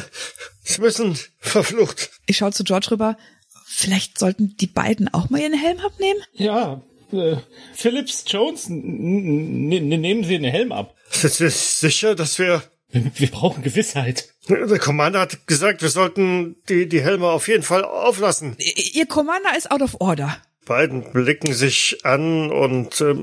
[0.64, 2.10] Sie müssen verflucht.
[2.26, 3.18] Ich schaue zu George rüber.
[3.66, 6.22] Vielleicht sollten die beiden auch mal ihren Helm abnehmen?
[6.34, 7.36] Ja, äh,
[7.74, 10.96] Phillips Jones, nehmen Sie den Helm ab.
[11.10, 12.64] Sind Sie sicher, dass wir...
[13.16, 14.30] Wir, brauchen Gewissheit.
[14.48, 18.56] Der Commander hat gesagt, wir sollten die, die Helme auf jeden Fall auflassen.
[18.60, 20.38] Ihr Commander ist out of order.
[20.66, 23.16] Beiden blicken sich an und äh,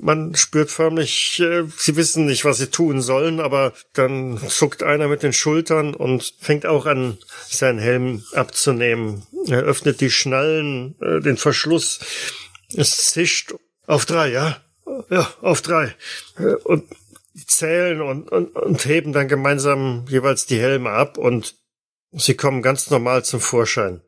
[0.00, 5.08] man spürt förmlich, äh, sie wissen nicht, was sie tun sollen, aber dann zuckt einer
[5.08, 9.26] mit den Schultern und fängt auch an, seinen Helm abzunehmen.
[9.48, 11.98] Er öffnet die Schnallen, äh, den Verschluss.
[12.76, 13.54] Es zischt
[13.86, 14.60] auf drei, ja?
[15.08, 15.94] Ja, auf drei.
[16.38, 16.84] Äh, Und
[17.34, 21.56] zählen und, und, und heben dann gemeinsam jeweils die Helme ab und
[22.12, 24.02] sie kommen ganz normal zum Vorschein.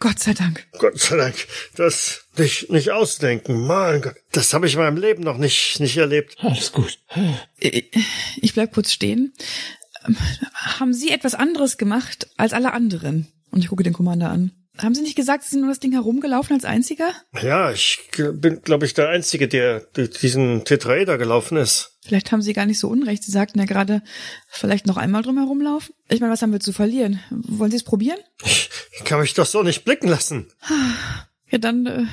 [0.00, 0.66] Gott sei Dank.
[0.78, 1.34] Gott sei Dank,
[1.76, 3.66] das nicht, nicht ausdenken.
[3.66, 6.36] Mein Gott, das habe ich in meinem Leben noch nicht, nicht erlebt.
[6.40, 6.98] Alles gut.
[7.58, 9.34] Ich bleib kurz stehen.
[10.06, 10.16] Ähm,
[10.54, 13.28] Haben Sie etwas anderes gemacht als alle anderen?
[13.50, 14.52] Und ich gucke den Commander an.
[14.82, 17.12] Haben Sie nicht gesagt, Sie sind nur das Ding herumgelaufen als einziger?
[17.42, 21.98] Ja, ich bin, glaube ich, der Einzige, der durch diesen Tetraeder gelaufen ist.
[22.02, 23.22] Vielleicht haben Sie gar nicht so unrecht.
[23.22, 24.02] Sie sagten ja gerade,
[24.48, 25.94] vielleicht noch einmal drum herumlaufen.
[26.08, 27.20] Ich meine, was haben wir zu verlieren?
[27.30, 28.18] Wollen Sie es probieren?
[28.42, 30.50] Ich kann mich doch so nicht blicken lassen.
[31.50, 32.04] Ja, dann äh,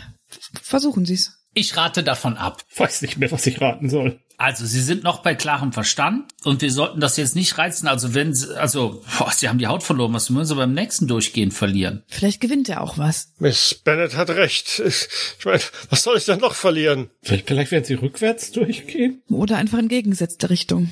[0.61, 1.36] versuchen Sie es.
[1.58, 2.64] Ich rate davon ab.
[2.76, 4.20] Weiß nicht mehr, was ich raten soll.
[4.38, 7.88] Also, Sie sind noch bei klarem Verstand und wir sollten das jetzt nicht reizen.
[7.88, 11.08] Also, wenn Sie, also, boah, Sie haben die Haut verloren, was müssen Sie beim nächsten
[11.08, 12.03] Durchgehen verlieren?
[12.10, 13.34] Vielleicht gewinnt er auch was.
[13.39, 14.80] Miss Bennett hat recht.
[14.86, 17.10] Ich meine, was soll ich denn noch verlieren?
[17.24, 19.24] Vielleicht, vielleicht werden Sie rückwärts durchgehen?
[19.28, 20.91] Oder einfach in gegengesetzte Richtung.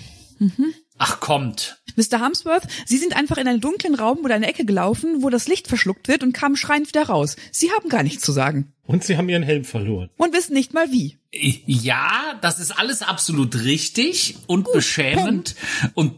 [0.97, 1.78] Ach, kommt.
[1.95, 2.19] Mr.
[2.19, 5.67] Harmsworth, Sie sind einfach in einen dunklen Raum oder eine Ecke gelaufen, wo das Licht
[5.67, 7.35] verschluckt wird und kamen schreiend wieder raus.
[7.51, 8.73] Sie haben gar nichts zu sagen.
[8.85, 10.09] Und Sie haben Ihren Helm verloren.
[10.17, 11.17] Und wissen nicht mal wie.
[11.31, 15.55] Ja, das ist alles absolut richtig und beschämend
[15.95, 16.13] und,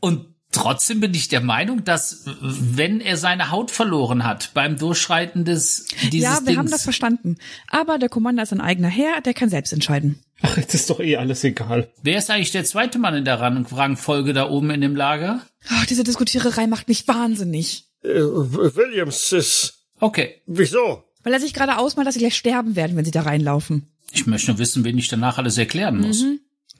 [0.00, 5.44] und trotzdem bin ich der Meinung, dass wenn er seine Haut verloren hat beim Durchschreiten
[5.44, 7.36] des, dieses ja, wir Dings, haben das verstanden.
[7.68, 10.20] Aber der Commander ist ein eigener Herr, der kann selbst entscheiden.
[10.42, 11.90] Ach, jetzt ist doch eh alles egal.
[12.02, 15.42] wer ist eigentlich der zweite Mann in der Rang- Rangfolge da oben in dem Lager?
[15.70, 17.84] Oh, diese Diskutiererei macht mich wahnsinnig.
[18.02, 19.74] Äh, Williams ist...
[20.00, 20.40] Okay.
[20.46, 21.04] Wieso?
[21.22, 23.92] Weil er sich gerade ausmalt, dass sie gleich sterben werden, wenn sie da reinlaufen.
[24.12, 26.24] Ich möchte nur wissen, wen ich danach alles erklären muss.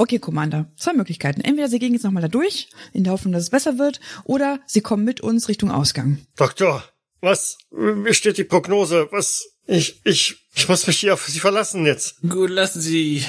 [0.00, 0.72] Okay, Commander.
[0.78, 1.42] Zwei Möglichkeiten.
[1.42, 4.58] Entweder sie gehen jetzt nochmal da durch, in der Hoffnung, dass es besser wird, oder
[4.64, 6.16] sie kommen mit uns Richtung Ausgang.
[6.38, 6.82] Doktor,
[7.20, 7.58] was?
[7.70, 9.08] Wie steht die Prognose?
[9.10, 9.44] Was?
[9.66, 12.14] Ich, ich, ich muss mich hier auf Sie verlassen jetzt.
[12.26, 13.22] Gut, lassen Sie,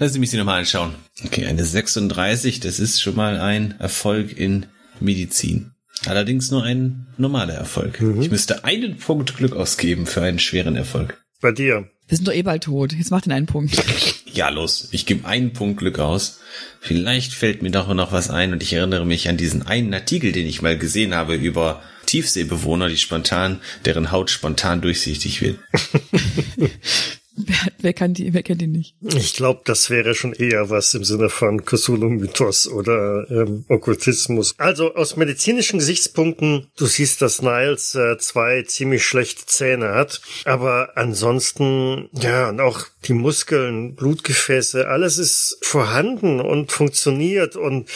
[0.00, 0.96] lassen Sie mich sie nochmal anschauen.
[1.24, 4.66] Okay, eine 36, das ist schon mal ein Erfolg in
[4.98, 5.74] Medizin.
[6.06, 8.02] Allerdings nur ein normaler Erfolg.
[8.20, 11.24] Ich müsste einen Punkt Glück ausgeben für einen schweren Erfolg.
[11.40, 11.88] Bei dir.
[12.06, 12.92] Wir sind doch eh bald tot.
[12.92, 13.82] Jetzt macht ihn einen Punkt.
[14.34, 16.40] Ja, los, ich gebe einen Punkt Glück aus.
[16.80, 20.32] Vielleicht fällt mir doch noch was ein und ich erinnere mich an diesen einen Artikel,
[20.32, 25.60] den ich mal gesehen habe über Tiefseebewohner, die spontan, deren Haut spontan durchsichtig wird.
[27.36, 28.94] wer, wer, kann die, wer kennt ihn nicht?
[29.02, 34.54] Ich glaube, das wäre schon eher was im Sinne von Cthulhu-Mythos oder ähm, Okkultismus.
[34.58, 40.96] Also aus medizinischen Gesichtspunkten, du siehst, dass Niles äh, zwei ziemlich schlechte Zähne hat, aber
[40.96, 47.88] ansonsten, ja, und auch die Muskeln, Blutgefäße, alles ist vorhanden und funktioniert und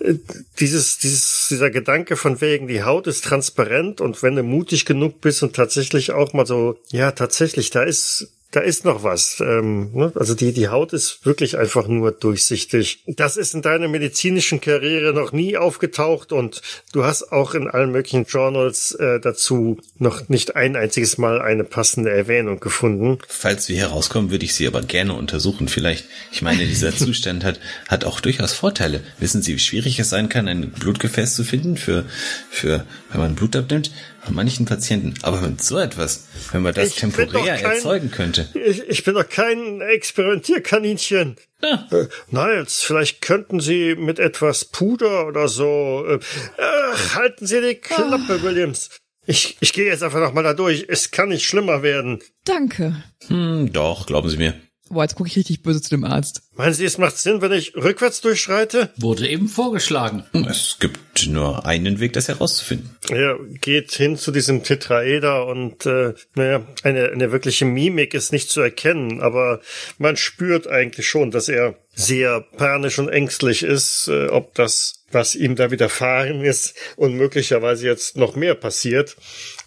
[0.00, 0.14] äh,
[0.58, 5.20] dieses, dieses, dieser Gedanke von wegen, die Haut ist transparent und wenn du mutig genug
[5.20, 9.40] bist und tatsächlich auch mal so, ja, tatsächlich, da ist da ist noch was.
[9.40, 10.12] Ähm, ne?
[10.16, 13.04] Also die, die Haut ist wirklich einfach nur durchsichtig.
[13.06, 16.60] Das ist in deiner medizinischen Karriere noch nie aufgetaucht und
[16.92, 21.64] du hast auch in allen möglichen Journals äh, dazu noch nicht ein einziges Mal eine
[21.64, 23.18] passende Erwähnung gefunden.
[23.28, 25.68] Falls wir herauskommen, würde ich sie aber gerne untersuchen.
[25.68, 29.02] Vielleicht, ich meine, dieser Zustand hat, hat auch durchaus Vorteile.
[29.20, 32.04] Wissen Sie, wie schwierig es sein kann, ein Blutgefäß zu finden für,
[32.50, 33.92] für, wenn man Blut abnimmt?
[34.26, 35.14] Bei manchen Patienten.
[35.22, 38.48] Aber mit so etwas, wenn man das Ich temporär kein- erzeugen könnte.
[38.54, 41.36] Ich, ich bin doch kein Experimentierkaninchen.
[41.62, 41.88] Ja.
[41.90, 46.04] Äh, Niles, vielleicht könnten Sie mit etwas Puder oder so.
[46.06, 48.90] Äh, äh, halten Sie die Klappe, Williams.
[49.26, 50.86] Ich, ich gehe jetzt einfach noch mal da durch.
[50.88, 52.20] Es kann nicht schlimmer werden.
[52.44, 53.02] Danke.
[53.28, 54.54] Hm, doch, glauben Sie mir.
[54.90, 56.42] Boah, jetzt gucke ich richtig böse zu dem Arzt.
[56.56, 58.90] Meinen Sie, es macht Sinn, wenn ich rückwärts durchschreite?
[58.96, 60.24] Wurde eben vorgeschlagen.
[60.48, 62.96] Es gibt nur einen Weg, das herauszufinden.
[63.08, 68.50] Er geht hin zu diesem Tetraeder und äh, naja, eine, eine wirkliche Mimik ist nicht
[68.50, 69.60] zu erkennen, aber
[69.98, 75.36] man spürt eigentlich schon, dass er sehr panisch und ängstlich ist, äh, ob das, was
[75.36, 79.16] ihm da widerfahren ist und möglicherweise jetzt noch mehr passiert.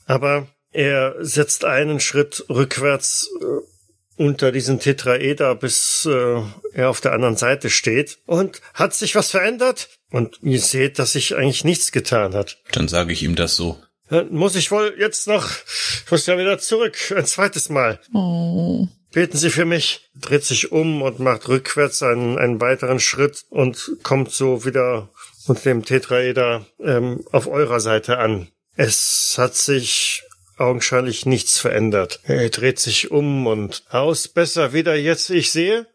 [0.05, 3.72] Aber er setzt einen Schritt rückwärts äh,
[4.17, 6.41] unter diesen Tetraeder, bis äh,
[6.73, 8.19] er auf der anderen Seite steht.
[8.25, 9.89] Und hat sich was verändert?
[10.11, 12.59] Und ihr seht, dass sich eigentlich nichts getan hat.
[12.71, 13.81] Dann sage ich ihm das so.
[14.09, 15.49] Dann muss ich wohl jetzt noch,
[16.05, 17.99] ich muss ja wieder zurück, ein zweites Mal.
[18.13, 18.87] Oh.
[19.11, 20.09] Beten Sie für mich.
[20.15, 25.09] Dreht sich um und macht rückwärts einen, einen weiteren Schritt und kommt so wieder
[25.45, 28.47] unter dem Tetraeder ähm, auf eurer Seite an.
[28.75, 30.23] Es hat sich
[30.63, 32.19] augenscheinlich nichts verändert.
[32.23, 35.87] Er dreht sich um und aus besser wieder jetzt ich sehe.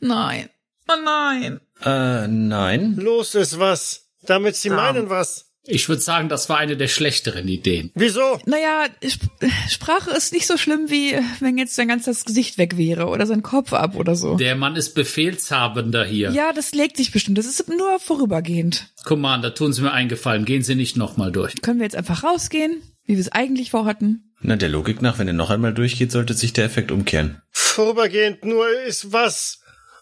[0.00, 0.48] Nein.
[0.88, 1.60] Oh nein.
[1.84, 2.96] Äh, nein.
[2.96, 4.08] Los ist was.
[4.24, 5.52] Damit Sie meinen was.
[5.64, 7.92] Ich würde sagen, das war eine der schlechteren Ideen.
[7.94, 8.40] Wieso?
[8.46, 9.30] Naja, Sp
[9.70, 13.44] Sprache ist nicht so schlimm, wie wenn jetzt sein ganzes Gesicht weg wäre oder sein
[13.44, 14.34] Kopf ab oder so.
[14.34, 16.32] Der Mann ist befehlshabender hier.
[16.32, 17.38] Ja, das legt sich bestimmt.
[17.38, 18.88] Das ist nur vorübergehend.
[19.04, 21.54] Commander, tun Sie mir eingefallen, gehen Sie nicht nochmal durch.
[21.62, 24.32] Können wir jetzt einfach rausgehen, wie wir es eigentlich vorhatten?
[24.40, 27.40] Na, der Logik nach, wenn er noch einmal durchgeht, sollte sich der Effekt umkehren.
[27.50, 29.60] Vorübergehend nur ist was.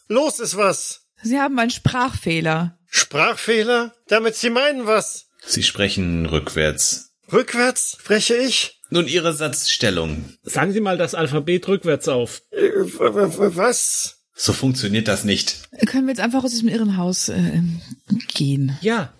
[0.08, 1.02] Los ist was.
[1.22, 2.78] Sie haben einen Sprachfehler.
[2.88, 3.94] Sprachfehler?
[4.08, 5.26] Damit Sie meinen was.
[5.46, 7.12] Sie sprechen rückwärts.
[7.32, 8.80] Rückwärts spreche ich?
[8.90, 10.24] Nun Ihre Satzstellung.
[10.42, 12.42] Sagen Sie mal das Alphabet rückwärts auf.
[12.50, 14.16] Äh, was?
[14.34, 15.68] So funktioniert das nicht.
[15.86, 17.60] Können wir jetzt einfach aus diesem Irrenhaus äh,
[18.34, 18.76] gehen?
[18.80, 19.12] Ja.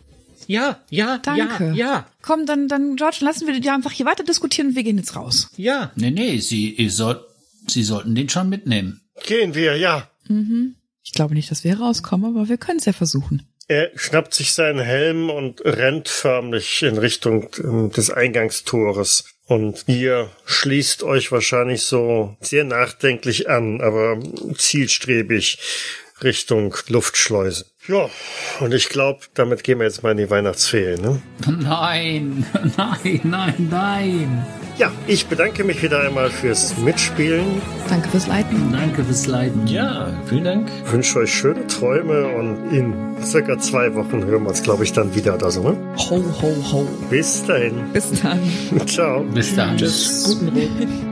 [0.51, 1.67] Ja, ja, Danke.
[1.67, 4.83] ja, ja, Komm, dann, dann, George, lassen wir ja einfach hier weiter diskutieren und wir
[4.83, 5.49] gehen jetzt raus.
[5.57, 5.93] ja.
[5.95, 7.21] Nee, nee, Sie, ihr sollt,
[7.69, 9.01] Sie sollten den schon mitnehmen.
[9.25, 10.11] Gehen wir, ja.
[11.05, 13.47] Ich glaube nicht, dass wir rauskommen, aber wir können es ja versuchen.
[13.69, 19.25] Er schnappt sich seinen Helm und rennt förmlich in Richtung ähm, des Eingangstores.
[19.47, 24.19] Und ihr schließt euch wahrscheinlich so sehr nachdenklich an, aber
[24.57, 25.59] zielstrebig
[26.23, 27.67] Richtung Luftschleuse.
[27.91, 28.09] Ja,
[28.61, 31.01] und ich glaube, damit gehen wir jetzt mal in die Weihnachtsferien.
[31.03, 31.21] Ne?
[31.61, 34.47] Nein, nein, nein, nein.
[34.79, 38.73] Ja, ich bedanke mich wieder einmal fürs Mitspielen, Danke fürs Leiten.
[38.73, 39.67] Danke fürs Leiden.
[39.67, 40.71] Ja, vielen Dank.
[40.87, 45.13] wünsche euch schöne Träume und in circa zwei Wochen hören wir uns, glaube ich, dann
[45.15, 45.63] wieder oder so.
[45.63, 45.77] Ne?
[45.99, 46.89] Ho, ho, ho.
[47.11, 47.93] Bis dahin.
[47.93, 48.41] Bis dann.
[48.87, 49.23] Ciao.
[49.25, 49.77] Bis dann.
[49.77, 50.25] Tschüss.
[50.25, 51.10] Guten Rutsch.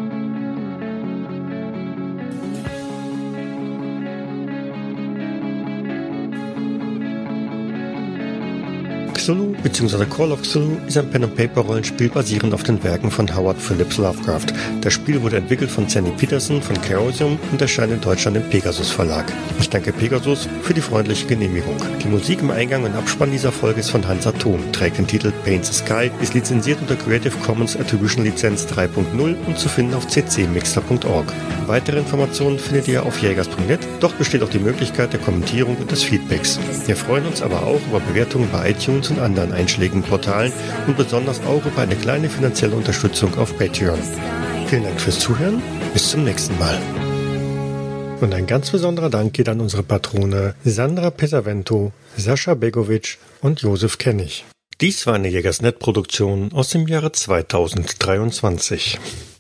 [9.29, 10.07] Cthulhu bzw.
[10.07, 14.47] Call of Cthulhu ist ein Pen-and-Paper-Rollenspiel basierend auf den Werken von Howard Phillips Lovecraft.
[14.81, 18.91] Das Spiel wurde entwickelt von Sandy Peterson von Chaosium und erscheint in Deutschland im Pegasus
[18.91, 19.27] Verlag.
[19.61, 21.77] Ich danke Pegasus für die freundliche Genehmigung.
[22.03, 25.31] Die Musik im Eingang und Abspann dieser Folge ist von Hans Atom, trägt den Titel
[25.45, 30.07] Paint the Sky, ist lizenziert unter Creative Commons Attribution Lizenz 3.0 und zu finden auf
[30.07, 31.31] ccmixter.org.
[31.67, 36.03] Weitere Informationen findet ihr auf jägers.net, dort besteht auch die Möglichkeit der Kommentierung und des
[36.03, 36.59] Feedbacks.
[36.87, 40.53] Wir freuen uns aber auch über Bewertungen bei iTunes und anderen einschlägigen Portalen
[40.87, 43.99] und besonders auch über eine kleine finanzielle Unterstützung auf Patreon.
[44.67, 45.63] Vielen Dank fürs Zuhören,
[45.93, 46.79] bis zum nächsten Mal.
[48.21, 53.99] Und ein ganz besonderer Dank geht an unsere Patrone Sandra Pesavento, Sascha Begovic und Josef
[53.99, 54.45] Kennig.
[54.81, 58.99] Dies war eine Jägersnet-Produktion aus dem Jahre 2023.